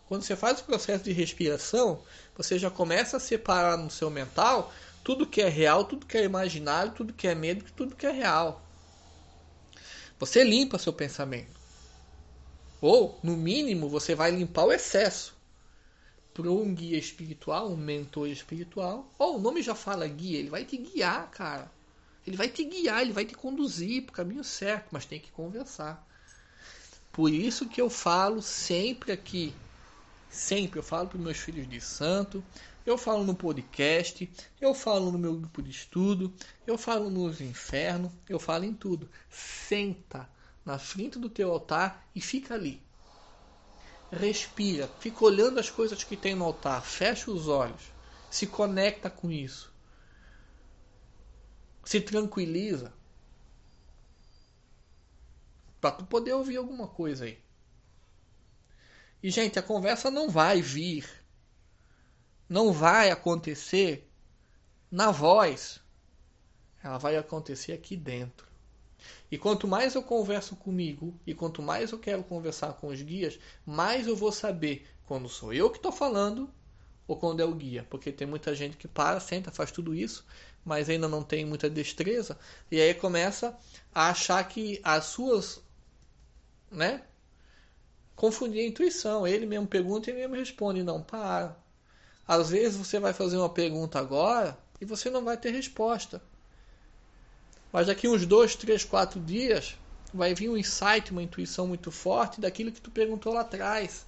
Quando 0.06 0.22
você 0.22 0.36
faz 0.36 0.60
o 0.60 0.64
processo 0.64 1.04
de 1.04 1.12
respiração, 1.12 2.02
você 2.36 2.58
já 2.58 2.70
começa 2.70 3.16
a 3.16 3.20
separar 3.20 3.76
no 3.76 3.90
seu 3.90 4.10
mental 4.10 4.72
tudo 5.04 5.26
que 5.26 5.40
é 5.40 5.48
real, 5.48 5.84
tudo 5.84 6.06
que 6.06 6.16
é 6.16 6.24
imaginário, 6.24 6.92
tudo 6.92 7.12
que 7.12 7.26
é 7.26 7.34
medo, 7.34 7.64
tudo 7.76 7.96
que 7.96 8.06
é 8.06 8.10
real. 8.10 8.62
Você 10.18 10.44
limpa 10.44 10.78
seu 10.78 10.92
pensamento. 10.92 11.60
Ou, 12.80 13.18
no 13.22 13.36
mínimo, 13.36 13.88
você 13.88 14.14
vai 14.14 14.30
limpar 14.30 14.64
o 14.64 14.72
excesso. 14.72 15.36
Para 16.34 16.50
um 16.50 16.74
guia 16.74 16.98
espiritual, 16.98 17.70
um 17.70 17.76
mentor 17.76 18.28
espiritual, 18.28 19.12
ou 19.18 19.36
o 19.36 19.40
nome 19.40 19.62
já 19.62 19.74
fala 19.74 20.06
guia, 20.06 20.38
ele 20.38 20.48
vai 20.48 20.64
te 20.64 20.76
guiar, 20.76 21.30
cara. 21.30 21.70
Ele 22.26 22.36
vai 22.36 22.48
te 22.48 22.64
guiar, 22.64 23.02
ele 23.02 23.12
vai 23.12 23.24
te 23.24 23.34
conduzir 23.34 24.02
para 24.02 24.12
o 24.12 24.16
caminho 24.16 24.44
certo, 24.44 24.88
mas 24.92 25.04
tem 25.04 25.20
que 25.20 25.30
conversar. 25.30 26.06
Por 27.12 27.30
isso 27.30 27.68
que 27.68 27.80
eu 27.80 27.90
falo 27.90 28.40
sempre 28.40 29.12
aqui, 29.12 29.54
sempre 30.30 30.78
eu 30.78 30.82
falo 30.82 31.08
para 31.08 31.18
meus 31.18 31.36
filhos 31.36 31.68
de 31.68 31.80
santo, 31.80 32.42
eu 32.84 32.98
falo 32.98 33.24
no 33.24 33.34
podcast, 33.34 34.30
eu 34.60 34.74
falo 34.74 35.12
no 35.12 35.18
meu 35.18 35.36
grupo 35.36 35.62
de 35.62 35.70
estudo, 35.70 36.32
eu 36.66 36.76
falo 36.76 37.08
nos 37.10 37.40
infernos, 37.40 38.12
eu 38.28 38.38
falo 38.38 38.64
em 38.64 38.74
tudo. 38.74 39.08
Senta 39.30 40.28
na 40.64 40.78
frente 40.78 41.18
do 41.18 41.28
teu 41.28 41.52
altar 41.52 42.06
e 42.14 42.20
fica 42.20 42.54
ali. 42.54 42.82
Respira, 44.10 44.88
fica 44.98 45.24
olhando 45.24 45.58
as 45.58 45.70
coisas 45.70 46.04
que 46.04 46.16
tem 46.16 46.34
no 46.34 46.44
altar, 46.44 46.82
fecha 46.82 47.30
os 47.30 47.48
olhos, 47.48 47.82
se 48.30 48.46
conecta 48.46 49.08
com 49.08 49.30
isso. 49.30 49.72
Se 51.84 52.00
tranquiliza 52.00 52.92
para 55.80 55.92
tu 55.92 56.04
poder 56.04 56.32
ouvir 56.32 56.56
alguma 56.56 56.86
coisa 56.86 57.24
aí. 57.24 57.38
E 59.22 59.30
gente, 59.30 59.58
a 59.58 59.62
conversa 59.62 60.10
não 60.10 60.28
vai 60.28 60.60
vir, 60.60 61.08
não 62.52 62.70
vai 62.70 63.10
acontecer 63.10 64.06
na 64.90 65.10
voz. 65.10 65.80
Ela 66.84 66.98
vai 66.98 67.16
acontecer 67.16 67.72
aqui 67.72 67.96
dentro. 67.96 68.46
E 69.30 69.38
quanto 69.38 69.66
mais 69.66 69.94
eu 69.94 70.02
converso 70.02 70.54
comigo 70.54 71.18
e 71.26 71.32
quanto 71.34 71.62
mais 71.62 71.92
eu 71.92 71.98
quero 71.98 72.22
conversar 72.22 72.74
com 72.74 72.88
os 72.88 73.00
guias, 73.00 73.38
mais 73.64 74.06
eu 74.06 74.14
vou 74.14 74.30
saber 74.30 74.86
quando 75.06 75.30
sou 75.30 75.54
eu 75.54 75.70
que 75.70 75.78
estou 75.78 75.90
falando 75.90 76.50
ou 77.08 77.16
quando 77.16 77.40
é 77.40 77.44
o 77.44 77.54
guia. 77.54 77.86
Porque 77.88 78.12
tem 78.12 78.26
muita 78.26 78.54
gente 78.54 78.76
que 78.76 78.86
para, 78.86 79.18
senta, 79.18 79.50
faz 79.50 79.72
tudo 79.72 79.94
isso, 79.94 80.22
mas 80.62 80.90
ainda 80.90 81.08
não 81.08 81.22
tem 81.22 81.46
muita 81.46 81.70
destreza 81.70 82.38
e 82.70 82.78
aí 82.78 82.92
começa 82.92 83.58
a 83.94 84.10
achar 84.10 84.46
que 84.46 84.78
as 84.84 85.06
suas 85.06 85.62
né? 86.70 87.02
Confundir 88.14 88.60
a 88.60 88.66
intuição. 88.66 89.26
Ele 89.26 89.46
mesmo 89.46 89.66
pergunta 89.66 90.10
e 90.10 90.12
ele 90.12 90.20
mesmo 90.20 90.36
responde. 90.36 90.82
Não, 90.82 91.02
para. 91.02 91.61
Às 92.26 92.50
vezes 92.50 92.76
você 92.76 92.98
vai 92.98 93.12
fazer 93.12 93.36
uma 93.36 93.48
pergunta 93.48 93.98
agora 93.98 94.58
e 94.80 94.84
você 94.84 95.10
não 95.10 95.24
vai 95.24 95.36
ter 95.36 95.50
resposta. 95.50 96.22
Mas 97.72 97.86
daqui 97.86 98.06
uns 98.06 98.26
dois, 98.26 98.54
três, 98.54 98.84
quatro 98.84 99.20
dias 99.20 99.76
vai 100.12 100.34
vir 100.34 100.48
um 100.48 100.56
insight, 100.56 101.10
uma 101.10 101.22
intuição 101.22 101.66
muito 101.66 101.90
forte 101.90 102.40
daquilo 102.40 102.70
que 102.70 102.80
tu 102.80 102.90
perguntou 102.90 103.32
lá 103.32 103.40
atrás. 103.40 104.06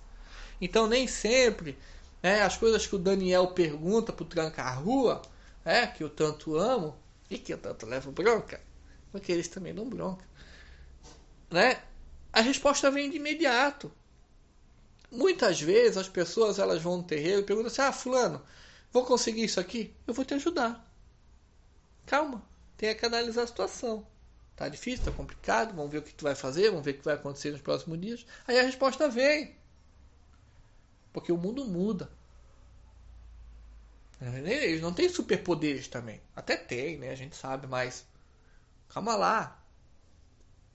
Então 0.60 0.86
nem 0.86 1.06
sempre 1.06 1.78
né, 2.22 2.42
as 2.42 2.56
coisas 2.56 2.86
que 2.86 2.94
o 2.94 2.98
Daniel 2.98 3.48
pergunta 3.48 4.12
para 4.12 4.22
o 4.22 4.26
tranca-rua, 4.26 5.20
né, 5.64 5.86
que 5.86 6.02
eu 6.02 6.10
tanto 6.10 6.56
amo 6.56 6.96
e 7.30 7.38
que 7.38 7.52
eu 7.52 7.58
tanto 7.58 7.86
levo 7.86 8.12
bronca, 8.12 8.60
porque 9.10 9.32
eles 9.32 9.48
também 9.48 9.74
dão 9.74 9.88
bronca, 9.88 10.24
né? 11.50 11.80
a 12.34 12.40
resposta 12.40 12.90
vem 12.90 13.08
de 13.08 13.16
imediato. 13.16 13.92
Muitas 15.14 15.60
vezes 15.60 15.96
as 15.96 16.08
pessoas 16.08 16.58
elas 16.58 16.82
vão 16.82 16.98
no 16.98 17.02
terreiro 17.02 17.40
e 17.40 17.44
perguntam 17.44 17.70
assim: 17.70 17.82
Ah, 17.82 17.92
Fulano, 17.92 18.42
vou 18.92 19.04
conseguir 19.04 19.44
isso 19.44 19.60
aqui? 19.60 19.94
Eu 20.06 20.12
vou 20.12 20.24
te 20.24 20.34
ajudar. 20.34 20.84
Calma, 22.06 22.44
tenha 22.76 22.94
que 22.94 23.06
analisar 23.06 23.42
a 23.42 23.46
situação. 23.46 24.06
Tá 24.56 24.68
difícil, 24.68 25.04
tá 25.04 25.12
complicado, 25.12 25.74
vamos 25.74 25.90
ver 25.90 25.98
o 25.98 26.02
que 26.02 26.14
tu 26.14 26.24
vai 26.24 26.34
fazer, 26.34 26.70
vamos 26.70 26.84
ver 26.84 26.92
o 26.92 26.98
que 26.98 27.04
vai 27.04 27.14
acontecer 27.14 27.50
nos 27.50 27.60
próximos 27.60 28.00
dias. 28.00 28.26
Aí 28.46 28.58
a 28.58 28.62
resposta 28.62 29.08
vem. 29.08 29.56
Porque 31.12 31.32
o 31.32 31.36
mundo 31.36 31.64
muda. 31.64 32.10
Eles 34.20 34.80
não 34.80 34.92
têm 34.92 35.08
superpoderes 35.08 35.88
também. 35.88 36.20
Até 36.34 36.56
tem, 36.56 36.98
né? 36.98 37.10
A 37.10 37.16
gente 37.16 37.36
sabe, 37.36 37.66
mas 37.66 38.04
calma 38.88 39.16
lá. 39.16 39.60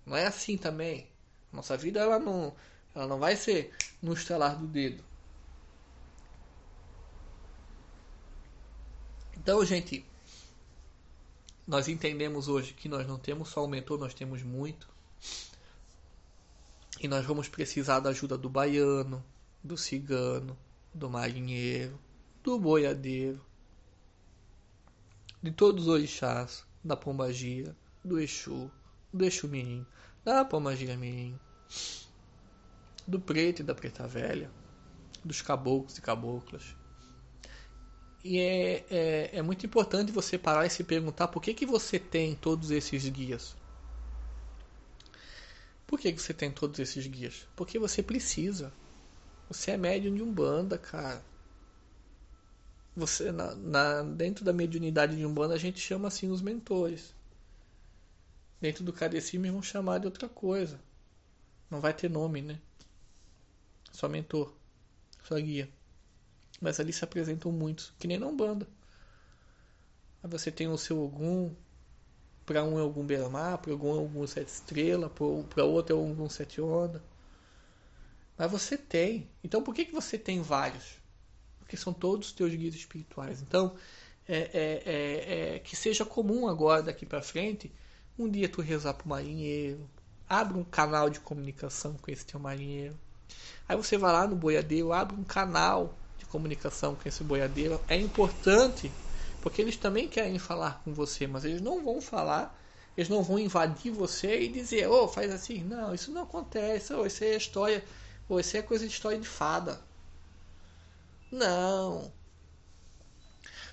Não 0.05 0.15
é 0.15 0.25
assim 0.25 0.57
também. 0.57 1.09
Nossa 1.51 1.75
vida 1.77 1.99
ela 1.99 2.19
não, 2.19 2.55
ela 2.93 3.07
não 3.07 3.19
vai 3.19 3.35
ser 3.35 3.73
no 4.01 4.13
estalar 4.13 4.57
do 4.57 4.67
dedo. 4.67 5.03
Então, 9.37 9.63
gente, 9.65 10.05
nós 11.65 11.87
entendemos 11.87 12.47
hoje 12.47 12.73
que 12.73 12.89
nós 12.89 13.07
não 13.07 13.17
temos 13.17 13.49
só 13.49 13.63
o 13.63 13.67
mentor, 13.67 13.99
nós 13.99 14.13
temos 14.13 14.43
muito. 14.43 14.87
E 16.99 17.07
nós 17.07 17.25
vamos 17.25 17.47
precisar 17.47 17.99
da 17.99 18.09
ajuda 18.09 18.37
do 18.37 18.49
baiano, 18.49 19.23
do 19.63 19.77
cigano, 19.77 20.57
do 20.93 21.09
marinheiro, 21.09 21.97
do 22.43 22.59
boiadeiro, 22.59 23.39
de 25.41 25.51
todos 25.51 25.83
os 25.83 25.89
orixás, 25.89 26.65
da 26.83 26.97
pombagira, 26.97 27.75
do 28.03 28.19
Exu, 28.19 28.69
do 29.13 29.23
Exu 29.23 29.47
Mirim, 29.47 29.85
da 30.23 30.43
Pomagira 30.43 30.97
Mirim, 30.97 31.39
do 33.09 33.19
preto 33.19 33.61
e 33.61 33.63
da 33.63 33.75
preta 33.75 34.07
velha, 34.07 34.49
dos 35.23 35.41
caboclos 35.41 35.97
e 35.97 36.01
caboclas. 36.01 36.75
E 38.23 38.37
é, 38.37 38.85
é, 38.89 39.29
é, 39.37 39.41
muito 39.41 39.65
importante 39.65 40.11
você 40.11 40.37
parar 40.37 40.65
e 40.65 40.69
se 40.69 40.83
perguntar 40.83 41.29
por 41.29 41.41
que, 41.41 41.53
que 41.53 41.65
você 41.65 41.97
tem 41.97 42.35
todos 42.35 42.69
esses 42.69 43.07
guias. 43.07 43.55
Por 45.87 45.99
que, 45.99 46.11
que 46.11 46.21
você 46.21 46.33
tem 46.33 46.51
todos 46.51 46.79
esses 46.79 47.07
guias? 47.07 47.47
Porque 47.55 47.79
você 47.79 48.03
precisa. 48.03 48.71
Você 49.47 49.71
é 49.71 49.77
médium 49.77 50.13
de 50.13 50.21
Umbanda, 50.21 50.77
cara. 50.77 51.23
Você, 52.95 53.31
na, 53.31 53.55
na, 53.55 54.03
dentro 54.03 54.43
da 54.43 54.53
mediunidade 54.53 55.15
de 55.15 55.25
Umbanda, 55.25 55.55
a 55.55 55.57
gente 55.57 55.79
chama 55.79 56.09
assim 56.09 56.29
os 56.29 56.41
mentores. 56.41 57.15
Dentro 58.61 58.83
do 58.83 58.91
cadecismo 58.91 59.51
vão 59.51 59.63
chamar 59.63 59.99
de 59.99 60.05
outra 60.05 60.27
coisa. 60.27 60.79
Não 61.71 61.79
vai 61.79 61.93
ter 61.93 62.09
nome, 62.09 62.41
né? 62.41 62.59
Só 63.99 64.07
mentor. 64.07 64.53
Só 65.25 65.35
guia. 65.35 65.69
Mas 66.61 66.79
ali 66.79 66.93
se 66.93 67.03
apresentam 67.03 67.51
muitos, 67.51 67.91
que 67.99 68.07
nem 68.07 68.17
na 68.17 68.27
Umbanda. 68.27 68.65
Aí 70.23 70.29
você 70.29 70.49
tem 70.49 70.69
o 70.69 70.77
seu 70.77 71.03
Ogum, 71.03 71.53
para 72.45 72.63
um 72.63 72.79
é 72.79 72.81
algum 72.81 73.05
Beramar, 73.05 73.57
para 73.57 73.73
algum 73.73 73.93
é 73.93 73.97
algum 73.99 74.25
sete 74.25 74.47
estrela, 74.47 75.09
para 75.09 75.65
outro 75.65 75.93
é 75.93 75.99
algum 75.99 76.29
sete 76.29 76.61
onda. 76.61 77.03
Mas 78.37 78.49
você 78.49 78.77
tem. 78.77 79.29
Então 79.43 79.61
por 79.61 79.75
que, 79.75 79.83
que 79.83 79.93
você 79.93 80.17
tem 80.17 80.41
vários? 80.41 80.97
Porque 81.59 81.75
são 81.75 81.91
todos 81.91 82.27
os 82.27 82.33
teus 82.33 82.55
guias 82.55 82.75
espirituais. 82.75 83.41
Então 83.41 83.75
é, 84.25 84.37
é, 84.37 84.83
é, 84.85 85.55
é 85.55 85.59
que 85.59 85.75
seja 85.75 86.05
comum 86.05 86.47
agora 86.47 86.83
daqui 86.83 87.05
para 87.05 87.21
frente 87.21 87.69
um 88.17 88.29
dia 88.29 88.47
tu 88.47 88.61
rezar 88.61 88.93
pro 88.93 89.09
marinheiro, 89.09 89.89
abre 90.27 90.57
um 90.57 90.63
canal 90.63 91.09
de 91.09 91.19
comunicação 91.19 91.95
com 91.95 92.09
esse 92.09 92.25
teu 92.25 92.39
marinheiro. 92.39 92.97
Aí 93.67 93.75
você 93.75 93.97
vai 93.97 94.11
lá 94.11 94.27
no 94.27 94.35
boiadeiro, 94.35 94.93
abre 94.93 95.15
um 95.15 95.23
canal 95.23 95.99
de 96.17 96.25
comunicação 96.25 96.95
com 96.95 97.07
esse 97.07 97.23
boiadeiro. 97.23 97.81
É 97.87 97.95
importante, 97.95 98.91
porque 99.41 99.61
eles 99.61 99.77
também 99.77 100.07
querem 100.07 100.39
falar 100.39 100.81
com 100.83 100.93
você, 100.93 101.27
mas 101.27 101.45
eles 101.45 101.61
não 101.61 101.83
vão 101.83 102.01
falar, 102.01 102.59
eles 102.97 103.09
não 103.09 103.23
vão 103.23 103.39
invadir 103.39 103.91
você 103.91 104.41
e 104.41 104.49
dizer, 104.49 104.87
ô, 104.89 105.03
oh, 105.05 105.07
faz 105.07 105.31
assim. 105.31 105.63
Não, 105.63 105.93
isso 105.93 106.11
não 106.11 106.23
acontece, 106.23 106.93
oh, 106.93 107.05
isso 107.05 107.23
é 107.23 107.35
história, 107.35 107.83
oh, 108.27 108.39
isso 108.39 108.57
é 108.57 108.61
coisa 108.61 108.85
de 108.85 108.91
história 108.91 109.17
de 109.19 109.27
fada. 109.27 109.81
Não. 111.31 112.11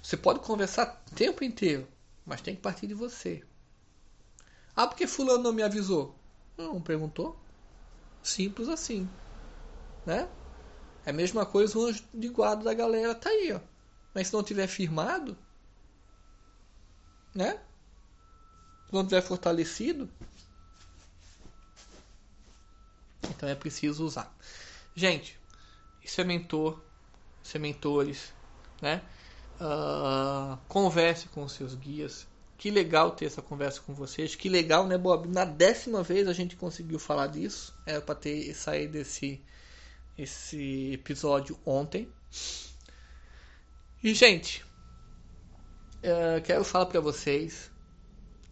Você 0.03 0.17
pode 0.17 0.41
conversar 0.41 1.03
o 1.11 1.15
tempo 1.15 1.43
inteiro, 1.43 1.89
mas 2.25 2.41
tem 2.41 2.55
que 2.55 2.63
partir 2.63 2.87
de 2.87 2.95
você. 2.95 3.43
Ah, 4.75 4.87
porque 4.87 5.07
fulano 5.07 5.43
não 5.43 5.53
me 5.53 5.63
avisou? 5.63 6.15
Não 6.57 6.81
perguntou. 6.81 7.37
Simples 8.23 8.69
assim. 8.69 9.09
Né? 10.07 10.29
É 11.05 11.11
a 11.11 11.13
mesma 11.13 11.45
coisa 11.45 11.79
o 11.79 11.85
anjo 11.85 12.05
de 12.15 12.29
guarda 12.29 12.65
da 12.65 12.75
galera 12.75 13.15
tá 13.15 13.29
aí, 13.29 13.53
ó. 13.53 13.61
Mas 14.15 14.29
se 14.29 14.33
não 14.33 14.43
tiver 14.43 14.67
firmado, 14.67 15.37
né? 17.35 17.61
Se 18.87 18.95
não 18.95 19.05
tiver 19.05 19.21
fortalecido, 19.21 20.09
então 23.29 23.49
é 23.49 23.55
preciso 23.55 24.05
usar. 24.05 24.35
Gente, 24.95 25.39
isso 26.03 26.21
é 26.21 26.25
mentor, 26.25 26.81
isso 27.43 27.57
é 27.57 27.61
mentores, 27.61 28.33
né? 28.81 29.03
Uh, 29.61 30.57
converse 30.69 31.29
com 31.29 31.47
seus 31.49 31.75
guias. 31.75 32.27
Que 32.59 32.71
legal 32.71 33.11
ter 33.11 33.27
essa 33.27 33.43
conversa 33.43 33.81
com 33.83 33.93
vocês. 33.93 34.35
Que 34.35 34.49
legal, 34.49 34.87
né, 34.87 34.97
Bob? 34.97 35.29
Na 35.29 35.45
décima 35.45 36.03
vez 36.03 36.27
a 36.27 36.33
gente 36.33 36.57
conseguiu 36.57 36.99
falar 36.99 37.27
disso. 37.27 37.75
Era 37.85 38.01
para 38.01 38.15
ter 38.15 38.55
saído 38.55 38.95
desse 38.95 39.43
esse 40.17 40.93
episódio 40.93 41.59
ontem. 41.65 42.09
E, 44.03 44.15
gente, 44.15 44.65
uh, 46.03 46.41
quero 46.45 46.65
falar 46.65 46.87
para 46.87 47.01
vocês 47.01 47.71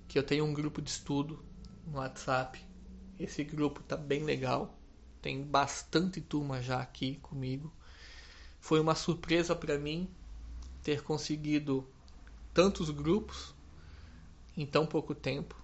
que 0.09 0.19
eu 0.19 0.23
tenho 0.23 0.45
um 0.45 0.53
grupo 0.53 0.83
de 0.83 0.91
estudo 0.91 1.45
no 1.87 1.99
WhatsApp. 1.99 2.61
Esse 3.19 3.45
grupo 3.45 3.83
tá 3.83 3.97
bem 3.97 4.25
legal. 4.25 4.79
Tem 5.23 5.43
bastante 5.43 6.21
turma 6.21 6.61
já 6.61 6.81
aqui 6.81 7.17
comigo. 7.17 7.73
Foi 8.61 8.81
uma 8.81 8.95
surpresa 8.95 9.55
para 9.55 9.79
mim 9.79 10.09
ter 10.83 11.03
conseguido 11.03 11.89
tantos 12.53 12.91
grupos 12.91 13.55
em 14.57 14.67
tão 14.67 14.87
pouco 14.87 15.15
tempo. 15.15 15.57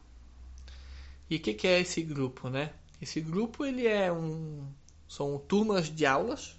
E 1.29 1.37
o 1.37 1.41
que, 1.41 1.55
que, 1.55 1.67
é 1.67 1.81
esse 1.81 2.03
grupo, 2.03 2.49
né? 2.49 2.73
Esse 3.01 3.21
grupo 3.21 3.65
ele 3.65 3.87
é 3.87 4.11
um 4.11 4.67
são 5.11 5.37
turmas 5.41 5.89
de 5.89 6.07
aulas 6.07 6.57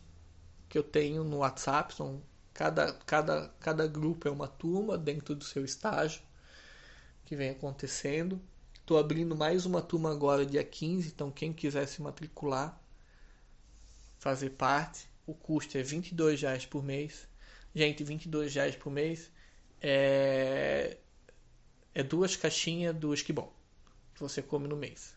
que 0.67 0.77
eu 0.77 0.83
tenho 0.83 1.23
no 1.23 1.37
WhatsApp, 1.37 1.95
são 1.95 2.21
cada 2.53 2.91
cada 3.05 3.47
cada 3.61 3.87
grupo 3.87 4.27
é 4.27 4.31
uma 4.31 4.45
turma 4.45 4.97
dentro 4.97 5.33
do 5.33 5.45
seu 5.45 5.63
estágio 5.63 6.21
que 7.23 7.33
vem 7.33 7.51
acontecendo. 7.51 8.41
Estou 8.73 8.99
abrindo 8.99 9.37
mais 9.37 9.65
uma 9.65 9.81
turma 9.81 10.11
agora 10.11 10.45
dia 10.45 10.65
15, 10.65 11.07
então 11.07 11.31
quem 11.31 11.53
quiser 11.53 11.87
se 11.87 12.01
matricular, 12.01 12.77
fazer 14.19 14.49
parte, 14.49 15.07
o 15.25 15.33
custo 15.33 15.77
é 15.77 15.81
22 15.81 16.41
reais 16.41 16.65
por 16.65 16.83
mês. 16.83 17.25
Gente, 17.73 18.03
22 18.03 18.53
reais 18.53 18.75
por 18.75 18.91
mês 18.91 19.31
é 19.79 20.97
é 21.95 22.03
duas 22.03 22.35
caixinhas 22.35 22.93
do 22.93 23.13
esquibom 23.13 23.49
que 24.13 24.19
você 24.19 24.41
come 24.41 24.67
no 24.67 24.75
mês. 24.75 25.15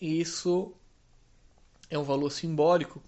Isso 0.00 0.74
é 1.90 1.98
um 1.98 2.02
valor 2.02 2.30
simbólico, 2.30 3.02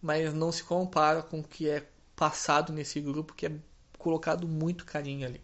mas 0.00 0.32
não 0.34 0.52
se 0.52 0.64
compara 0.64 1.22
com 1.22 1.40
o 1.40 1.44
que 1.44 1.68
é 1.68 1.86
passado 2.16 2.72
nesse 2.72 3.00
grupo, 3.00 3.34
que 3.34 3.46
é 3.46 3.52
colocado 3.98 4.48
muito 4.48 4.84
carinho 4.84 5.26
ali. 5.26 5.40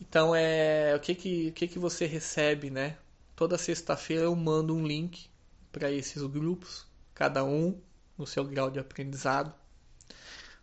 Então 0.00 0.34
é 0.34 0.94
o 0.96 1.00
que 1.00 1.14
que, 1.14 1.48
o 1.48 1.52
que, 1.52 1.68
que 1.68 1.78
você 1.78 2.06
recebe, 2.06 2.70
né? 2.70 2.98
Toda 3.36 3.58
sexta-feira 3.58 4.24
eu 4.24 4.36
mando 4.36 4.74
um 4.74 4.86
link 4.86 5.30
para 5.70 5.90
esses 5.90 6.22
grupos, 6.22 6.86
cada 7.14 7.44
um 7.44 7.80
no 8.18 8.26
seu 8.26 8.44
grau 8.44 8.70
de 8.70 8.78
aprendizado, 8.78 9.54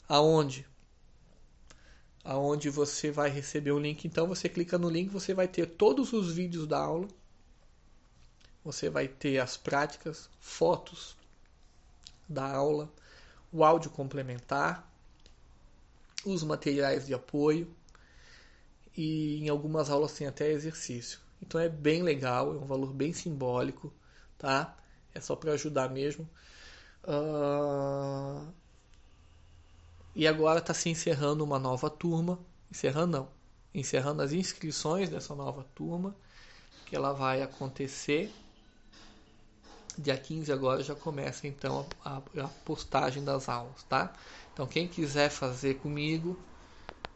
aonde 0.08 0.68
aonde 2.24 2.70
você 2.70 3.12
vai 3.12 3.30
receber 3.30 3.72
o 3.72 3.80
link. 3.80 4.06
Então 4.06 4.28
você 4.28 4.48
clica 4.48 4.78
no 4.78 4.90
link, 4.90 5.10
você 5.10 5.34
vai 5.34 5.48
ter 5.48 5.66
todos 5.66 6.14
os 6.14 6.32
vídeos 6.32 6.68
da 6.68 6.80
aula. 6.80 7.08
Você 8.70 8.88
vai 8.88 9.08
ter 9.08 9.40
as 9.40 9.58
práticas, 9.58 10.30
fotos 10.40 11.18
da 12.28 12.46
aula, 12.54 12.88
o 13.52 13.64
áudio 13.64 13.90
complementar, 13.90 14.88
os 16.24 16.44
materiais 16.44 17.08
de 17.08 17.16
apoio 17.16 17.68
e 18.96 19.44
em 19.44 19.50
algumas 19.50 19.90
aulas 19.90 20.14
tem 20.14 20.28
até 20.28 20.52
exercício. 20.52 21.20
Então 21.42 21.60
é 21.60 21.68
bem 21.68 22.04
legal, 22.04 22.54
é 22.54 22.58
um 22.60 22.68
valor 22.68 22.94
bem 22.94 23.12
simbólico, 23.12 23.92
tá? 24.38 24.78
É 25.16 25.20
só 25.20 25.36
para 25.36 25.54
ajudar 25.54 25.90
mesmo. 25.90 26.30
Uh, 27.04 28.54
e 30.14 30.28
agora 30.28 30.60
está 30.60 30.76
se 30.76 30.90
encerrando 30.90 31.44
uma 31.44 31.58
nova 31.58 31.90
turma. 31.90 32.38
Encerrando 32.70 33.18
não. 33.18 33.30
Encerrando 33.74 34.22
as 34.22 34.32
inscrições 34.32 35.10
dessa 35.10 35.34
nova 35.34 35.66
turma. 35.74 36.16
Que 36.86 36.96
ela 36.96 37.14
vai 37.14 37.42
acontecer. 37.42 38.32
Dia 40.00 40.18
15 40.18 40.50
agora 40.52 40.82
já 40.82 40.96
começa 40.96 41.46
então 41.46 41.86
a, 42.06 42.22
a 42.38 42.48
postagem 42.64 43.22
das 43.22 43.50
aulas, 43.50 43.84
tá? 43.84 44.14
Então 44.54 44.66
quem 44.66 44.88
quiser 44.88 45.30
fazer 45.30 45.76
comigo, 45.76 46.40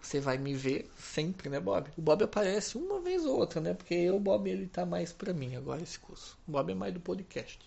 você 0.01 0.19
vai 0.19 0.37
me 0.37 0.53
ver 0.53 0.91
sempre, 0.97 1.49
né, 1.49 1.61
Bob? 1.61 1.89
O 1.97 2.01
Bob 2.01 2.21
aparece 2.25 2.77
uma 2.77 2.99
vez 2.99 3.23
ou 3.25 3.37
outra, 3.37 3.61
né? 3.61 3.73
Porque 3.73 3.93
eu, 3.93 4.17
o 4.17 4.19
Bob, 4.19 4.49
ele 4.49 4.67
tá 4.67 4.85
mais 4.85 5.13
para 5.13 5.33
mim 5.33 5.55
agora 5.55 5.81
esse 5.81 5.97
curso. 5.97 6.37
O 6.45 6.51
Bob 6.51 6.73
é 6.73 6.75
mais 6.75 6.93
do 6.93 6.99
podcast. 6.99 7.57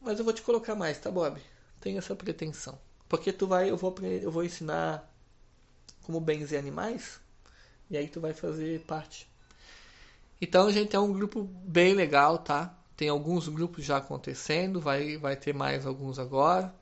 Mas 0.00 0.18
eu 0.18 0.24
vou 0.24 0.34
te 0.34 0.42
colocar 0.42 0.74
mais, 0.74 0.98
tá, 0.98 1.08
Bob? 1.08 1.40
Tenho 1.80 1.98
essa 1.98 2.16
pretensão. 2.16 2.76
Porque 3.08 3.32
tu 3.32 3.46
vai, 3.46 3.70
eu 3.70 3.76
vou, 3.76 3.94
eu 4.20 4.30
vou 4.32 4.42
ensinar 4.42 5.08
como 6.02 6.20
benzer 6.20 6.58
animais 6.58 7.20
e 7.88 7.96
aí 7.96 8.08
tu 8.08 8.20
vai 8.20 8.34
fazer 8.34 8.80
parte. 8.80 9.30
Então, 10.40 10.68
gente, 10.72 10.96
é 10.96 10.98
um 10.98 11.12
grupo 11.12 11.44
bem 11.44 11.94
legal, 11.94 12.38
tá? 12.38 12.76
Tem 13.02 13.08
alguns 13.08 13.48
grupos 13.48 13.84
já 13.84 13.96
acontecendo, 13.96 14.80
vai, 14.80 15.16
vai 15.16 15.34
ter 15.34 15.52
mais 15.52 15.84
alguns 15.84 16.20
agora, 16.20 16.72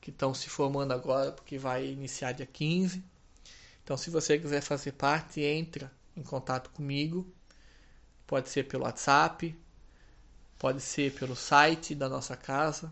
que 0.00 0.08
estão 0.08 0.32
se 0.32 0.48
formando 0.48 0.92
agora, 0.94 1.30
porque 1.30 1.58
vai 1.58 1.86
iniciar 1.86 2.32
dia 2.32 2.46
15. 2.46 3.04
Então, 3.84 3.98
se 3.98 4.08
você 4.08 4.38
quiser 4.38 4.62
fazer 4.62 4.92
parte, 4.92 5.42
entra 5.42 5.92
em 6.16 6.22
contato 6.22 6.70
comigo. 6.70 7.30
Pode 8.26 8.48
ser 8.48 8.64
pelo 8.66 8.84
WhatsApp, 8.84 9.54
pode 10.58 10.80
ser 10.80 11.12
pelo 11.12 11.36
site 11.36 11.94
da 11.94 12.08
nossa 12.08 12.34
casa, 12.34 12.90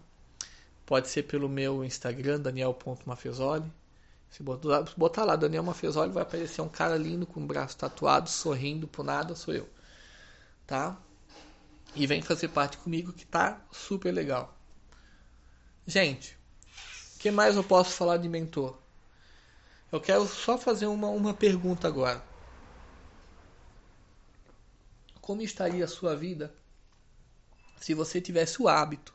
Pode 0.84 1.08
ser 1.08 1.22
pelo 1.22 1.48
meu 1.48 1.82
Instagram, 1.82 2.40
daniel.mafezoli. 2.40 3.72
Se 4.28 4.42
botar 4.42 5.24
lá 5.24 5.34
Daniel 5.34 5.62
Mafezoli, 5.62 6.12
vai 6.12 6.24
aparecer 6.24 6.60
um 6.60 6.68
cara 6.68 6.98
lindo 6.98 7.26
com 7.26 7.42
o 7.42 7.46
braço 7.46 7.74
tatuado, 7.78 8.28
sorrindo 8.28 8.86
por 8.86 9.02
nada, 9.02 9.34
sou 9.34 9.54
eu. 9.54 9.66
Tá? 10.66 10.94
E 11.94 12.06
vem 12.06 12.22
fazer 12.22 12.48
parte 12.48 12.78
comigo 12.78 13.12
que 13.12 13.26
tá 13.26 13.60
super 13.70 14.12
legal. 14.12 14.56
Gente, 15.86 16.38
o 17.16 17.18
que 17.18 17.30
mais 17.30 17.56
eu 17.56 17.64
posso 17.64 17.90
falar 17.90 18.16
de 18.16 18.28
mentor? 18.28 18.78
Eu 19.90 20.00
quero 20.00 20.26
só 20.26 20.56
fazer 20.56 20.86
uma, 20.86 21.08
uma 21.08 21.34
pergunta 21.34 21.86
agora. 21.86 22.22
Como 25.20 25.42
estaria 25.42 25.84
a 25.84 25.88
sua 25.88 26.16
vida 26.16 26.54
se 27.80 27.94
você 27.94 28.20
tivesse 28.20 28.62
o 28.62 28.68
hábito 28.68 29.12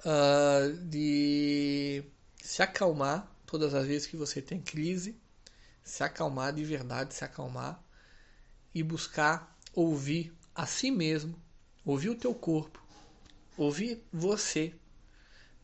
uh, 0.00 0.76
de 0.86 2.04
se 2.36 2.62
acalmar 2.62 3.30
todas 3.46 3.74
as 3.74 3.86
vezes 3.86 4.06
que 4.06 4.16
você 4.16 4.42
tem 4.42 4.60
crise, 4.60 5.16
se 5.82 6.02
acalmar 6.02 6.52
de 6.52 6.64
verdade, 6.64 7.14
se 7.14 7.24
acalmar 7.24 7.82
e 8.74 8.82
buscar 8.82 9.56
ouvir 9.72 10.32
a 10.54 10.66
si 10.66 10.90
mesmo, 10.90 11.40
ouvir 11.84 12.10
o 12.10 12.14
teu 12.14 12.34
corpo, 12.34 12.82
ouvir 13.56 14.02
você. 14.12 14.72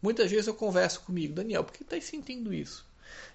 Muitas 0.01 0.31
vezes 0.31 0.47
eu 0.47 0.55
converso 0.55 1.01
comigo, 1.01 1.35
Daniel, 1.35 1.65
por 1.65 1.73
que 1.73 1.83
está 1.83 2.01
sentindo 2.01 2.53
isso? 2.53 2.87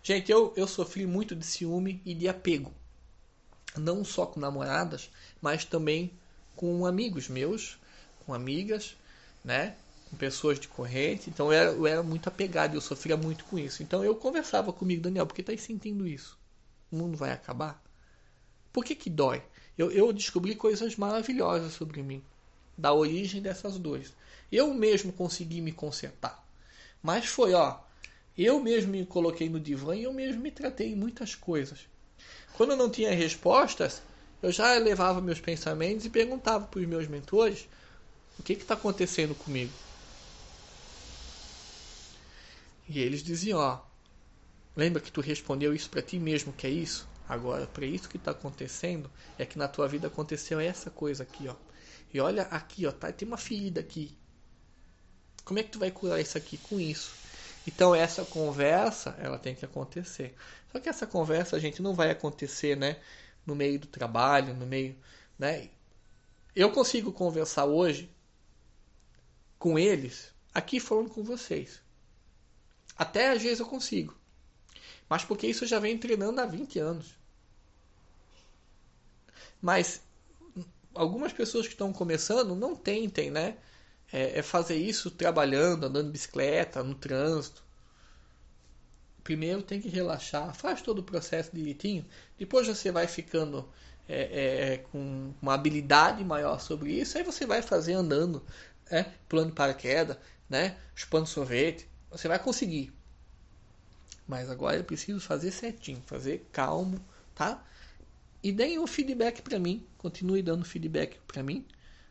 Gente, 0.03 0.31
eu, 0.31 0.53
eu 0.55 0.67
sofri 0.67 1.05
muito 1.05 1.35
de 1.35 1.45
ciúme 1.45 2.01
e 2.05 2.13
de 2.13 2.27
apego. 2.27 2.73
Não 3.77 4.03
só 4.03 4.25
com 4.25 4.39
namoradas, 4.39 5.09
mas 5.41 5.65
também 5.65 6.11
com 6.55 6.85
amigos 6.85 7.29
meus, 7.29 7.77
com 8.25 8.33
amigas, 8.33 8.95
né? 9.43 9.75
com 10.11 10.17
pessoas 10.17 10.59
de 10.59 10.67
corrente, 10.67 11.29
então 11.29 11.47
eu 11.47 11.53
era, 11.53 11.71
eu 11.71 11.87
era 11.87 12.03
muito 12.03 12.27
apegado, 12.27 12.75
eu 12.75 12.81
sofria 12.81 13.15
muito 13.15 13.45
com 13.45 13.57
isso. 13.57 13.81
Então 13.81 14.03
eu 14.03 14.13
conversava 14.13 14.73
comigo, 14.73 15.01
Daniel, 15.01 15.25
por 15.25 15.33
que 15.33 15.41
tá 15.41 15.55
sentindo 15.57 16.05
isso? 16.05 16.37
O 16.91 16.97
mundo 16.97 17.17
vai 17.17 17.31
acabar? 17.31 17.81
Por 18.73 18.83
que 18.83 18.93
que 18.93 19.09
dói? 19.09 19.41
Eu, 19.77 19.89
eu 19.89 20.11
descobri 20.11 20.53
coisas 20.53 20.97
maravilhosas 20.97 21.73
sobre 21.73 22.03
mim, 22.03 22.21
da 22.81 22.91
origem 22.91 23.41
dessas 23.41 23.77
dores. 23.77 24.11
Eu 24.51 24.73
mesmo 24.73 25.13
consegui 25.13 25.61
me 25.61 25.71
consertar. 25.71 26.43
Mas 27.01 27.27
foi, 27.27 27.53
ó, 27.53 27.77
eu 28.35 28.59
mesmo 28.59 28.91
me 28.91 29.05
coloquei 29.05 29.47
no 29.47 29.59
divã 29.59 29.95
e 29.95 30.03
eu 30.03 30.11
mesmo 30.11 30.41
me 30.41 30.51
tratei 30.51 30.91
em 30.91 30.95
muitas 30.95 31.35
coisas. 31.35 31.87
Quando 32.57 32.71
eu 32.71 32.77
não 32.77 32.89
tinha 32.89 33.13
respostas, 33.13 34.01
eu 34.41 34.51
já 34.51 34.73
levava 34.79 35.21
meus 35.21 35.39
pensamentos 35.39 36.05
e 36.05 36.09
perguntava 36.09 36.65
para 36.65 36.79
os 36.79 36.87
meus 36.87 37.07
mentores 37.07 37.67
o 38.39 38.43
que 38.43 38.53
está 38.53 38.73
acontecendo 38.73 39.35
comigo. 39.35 39.71
E 42.89 42.99
eles 42.99 43.23
diziam, 43.23 43.59
ó, 43.59 43.79
lembra 44.75 45.01
que 45.01 45.11
tu 45.11 45.21
respondeu 45.21 45.73
isso 45.73 45.89
para 45.89 46.01
ti 46.01 46.17
mesmo 46.17 46.51
que 46.51 46.65
é 46.65 46.69
isso? 46.69 47.07
Agora, 47.29 47.65
para 47.67 47.85
isso 47.85 48.09
que 48.09 48.17
está 48.17 48.31
acontecendo, 48.31 49.09
é 49.37 49.45
que 49.45 49.57
na 49.57 49.67
tua 49.67 49.87
vida 49.87 50.07
aconteceu 50.07 50.59
essa 50.59 50.89
coisa 50.89 51.23
aqui, 51.23 51.47
ó. 51.47 51.55
E 52.13 52.19
olha 52.19 52.43
aqui, 52.43 52.85
ó, 52.85 52.91
tá, 52.91 53.11
tem 53.11 53.27
uma 53.27 53.37
ferida 53.37 53.79
aqui. 53.79 54.17
Como 55.45 55.59
é 55.59 55.63
que 55.63 55.71
tu 55.71 55.79
vai 55.79 55.91
curar 55.91 56.19
isso 56.19 56.37
aqui 56.37 56.57
com 56.57 56.79
isso? 56.79 57.13
Então 57.65 57.93
essa 57.93 58.25
conversa, 58.25 59.15
ela 59.19 59.39
tem 59.39 59.55
que 59.55 59.65
acontecer. 59.65 60.35
Só 60.71 60.79
que 60.79 60.89
essa 60.89 61.07
conversa, 61.07 61.55
a 61.55 61.59
gente, 61.59 61.81
não 61.81 61.93
vai 61.93 62.09
acontecer, 62.09 62.75
né, 62.75 62.99
no 63.45 63.55
meio 63.55 63.79
do 63.79 63.87
trabalho, 63.87 64.53
no 64.53 64.65
meio, 64.65 64.95
né? 65.37 65.69
Eu 66.55 66.71
consigo 66.71 67.11
conversar 67.11 67.65
hoje 67.65 68.09
com 69.57 69.79
eles 69.79 70.33
aqui 70.53 70.79
falando 70.79 71.09
com 71.09 71.23
vocês. 71.23 71.81
Até 72.97 73.29
às 73.31 73.41
vezes 73.41 73.59
eu 73.59 73.65
consigo. 73.65 74.15
Mas 75.09 75.23
porque 75.23 75.47
isso 75.47 75.63
eu 75.63 75.67
já 75.67 75.79
vem 75.79 75.97
treinando 75.97 76.41
há 76.41 76.45
20 76.45 76.79
anos. 76.79 77.15
Mas 79.61 80.01
algumas 80.93 81.33
pessoas 81.33 81.67
que 81.67 81.73
estão 81.73 81.91
começando 81.93 82.55
não 82.55 82.75
tentem, 82.75 83.29
né? 83.31 83.57
É, 84.11 84.39
é 84.39 84.41
fazer 84.41 84.75
isso 84.75 85.09
trabalhando, 85.09 85.85
andando 85.85 86.07
de 86.07 86.11
bicicleta, 86.11 86.83
no 86.83 86.95
trânsito. 86.95 87.63
Primeiro 89.23 89.61
tem 89.61 89.79
que 89.79 89.87
relaxar, 89.87 90.53
faz 90.53 90.81
todo 90.81 90.99
o 90.99 91.03
processo 91.03 91.51
direitinho. 91.53 92.05
Depois 92.37 92.67
você 92.67 92.91
vai 92.91 93.07
ficando 93.07 93.69
é, 94.09 94.73
é, 94.73 94.77
com 94.91 95.33
uma 95.41 95.53
habilidade 95.53 96.23
maior 96.23 96.59
sobre 96.59 96.91
isso, 96.91 97.17
aí 97.17 97.23
você 97.23 97.45
vai 97.45 97.61
fazer 97.61 97.93
andando, 97.93 98.43
né? 98.89 99.13
pulando 99.29 99.49
de 99.49 99.55
paraquedas, 99.55 100.17
né? 100.49 100.77
chupando 100.95 101.27
sorvete. 101.27 101.87
Você 102.09 102.27
vai 102.27 102.39
conseguir. 102.39 102.91
Mas 104.27 104.49
agora 104.49 104.77
eu 104.77 104.83
preciso 104.83 105.19
fazer 105.19 105.51
certinho, 105.51 106.01
fazer 106.05 106.45
calmo, 106.51 106.99
tá? 107.33 107.63
E 108.43 108.51
deem 108.51 108.79
um 108.79 108.87
feedback 108.87 109.41
para 109.41 109.59
mim, 109.59 109.85
continue 109.97 110.41
dando 110.41 110.65
feedback 110.65 111.19
para 111.27 111.43
mim, 111.43 111.65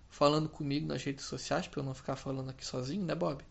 falando 0.08 0.48
comigo 0.48 0.86
nas 0.86 1.02
redes 1.02 1.24
sociais, 1.24 1.66
para 1.66 1.80
eu 1.80 1.84
não 1.84 1.94
ficar 1.94 2.16
falando 2.16 2.50
aqui 2.50 2.64
sozinho, 2.64 3.04
né, 3.04 3.14
Bob? 3.14 3.44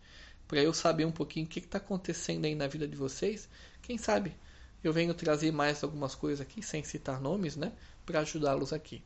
Para 0.48 0.62
eu 0.62 0.74
saber 0.74 1.06
um 1.06 1.12
pouquinho 1.12 1.46
o 1.46 1.50
que 1.50 1.60
está 1.60 1.78
acontecendo 1.78 2.46
aí 2.46 2.56
na 2.56 2.68
vida 2.68 2.88
de 2.88 2.96
vocês. 2.96 3.50
Quem 3.82 3.98
sabe 3.98 4.34
eu 4.84 4.94
venho 4.94 5.14
trazer 5.14 5.52
mais 5.52 5.84
algumas 5.84 6.16
coisas 6.16 6.40
aqui, 6.40 6.62
sem 6.62 6.84
citar 6.84 7.20
nomes, 7.20 7.56
né? 7.56 7.74
Para 8.06 8.22
ajudá-los 8.22 8.72
aqui. 8.72 9.04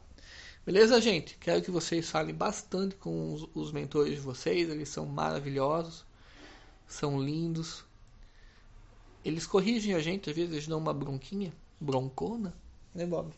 Beleza, 0.65 1.01
gente? 1.01 1.35
Quero 1.39 1.61
que 1.61 1.71
vocês 1.71 2.09
falem 2.09 2.33
bastante 2.33 2.95
com 2.95 3.33
os, 3.33 3.49
os 3.55 3.71
mentores 3.71 4.13
de 4.13 4.19
vocês, 4.19 4.69
eles 4.69 4.87
são 4.87 5.05
maravilhosos, 5.05 6.05
são 6.87 7.21
lindos, 7.21 7.83
eles 9.25 9.47
corrigem 9.47 9.93
a 9.95 9.99
gente, 9.99 10.29
às 10.29 10.35
vezes 10.35 10.51
eles 10.51 10.67
dão 10.67 10.77
uma 10.77 10.93
bronquinha, 10.93 11.51
broncona, 11.79 12.53
né, 12.93 13.05
Bob? 13.05 13.33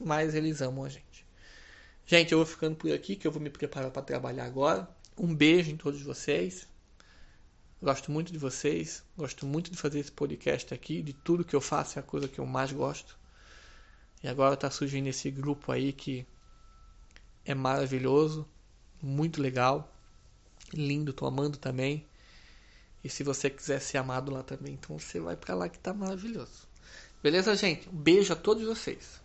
Mas 0.00 0.34
eles 0.34 0.62
amam 0.62 0.84
a 0.84 0.88
gente. 0.88 1.26
Gente, 2.06 2.32
eu 2.32 2.38
vou 2.38 2.46
ficando 2.46 2.74
por 2.74 2.90
aqui, 2.90 3.14
que 3.14 3.26
eu 3.26 3.30
vou 3.30 3.40
me 3.40 3.50
preparar 3.50 3.90
para 3.90 4.02
trabalhar 4.02 4.46
agora. 4.46 4.88
Um 5.16 5.34
beijo 5.34 5.70
em 5.70 5.76
todos 5.76 6.00
vocês. 6.02 6.66
Gosto 7.82 8.10
muito 8.10 8.32
de 8.32 8.38
vocês. 8.38 9.04
Gosto 9.16 9.46
muito 9.46 9.70
de 9.70 9.76
fazer 9.76 10.00
esse 10.00 10.10
podcast 10.10 10.72
aqui. 10.72 11.02
De 11.02 11.12
tudo 11.12 11.44
que 11.44 11.54
eu 11.54 11.60
faço 11.60 11.98
é 11.98 12.00
a 12.00 12.02
coisa 12.02 12.26
que 12.26 12.38
eu 12.38 12.46
mais 12.46 12.72
gosto. 12.72 13.18
E 14.22 14.28
agora 14.28 14.54
está 14.54 14.70
surgindo 14.70 15.08
esse 15.08 15.30
grupo 15.30 15.70
aí 15.70 15.92
que 15.92 16.26
é 17.44 17.54
maravilhoso, 17.54 18.46
muito 19.02 19.40
legal, 19.40 19.90
lindo, 20.74 21.12
tô 21.12 21.26
amando 21.26 21.56
também. 21.56 22.06
E 23.02 23.08
se 23.08 23.22
você 23.22 23.48
quiser 23.48 23.80
ser 23.80 23.96
amado 23.96 24.30
lá 24.30 24.42
também, 24.42 24.74
então 24.74 24.98
você 24.98 25.18
vai 25.18 25.36
para 25.36 25.54
lá 25.54 25.68
que 25.68 25.78
tá 25.78 25.94
maravilhoso. 25.94 26.68
Beleza, 27.22 27.56
gente? 27.56 27.88
Um 27.88 27.96
beijo 27.96 28.32
a 28.32 28.36
todos 28.36 28.64
vocês. 28.64 29.19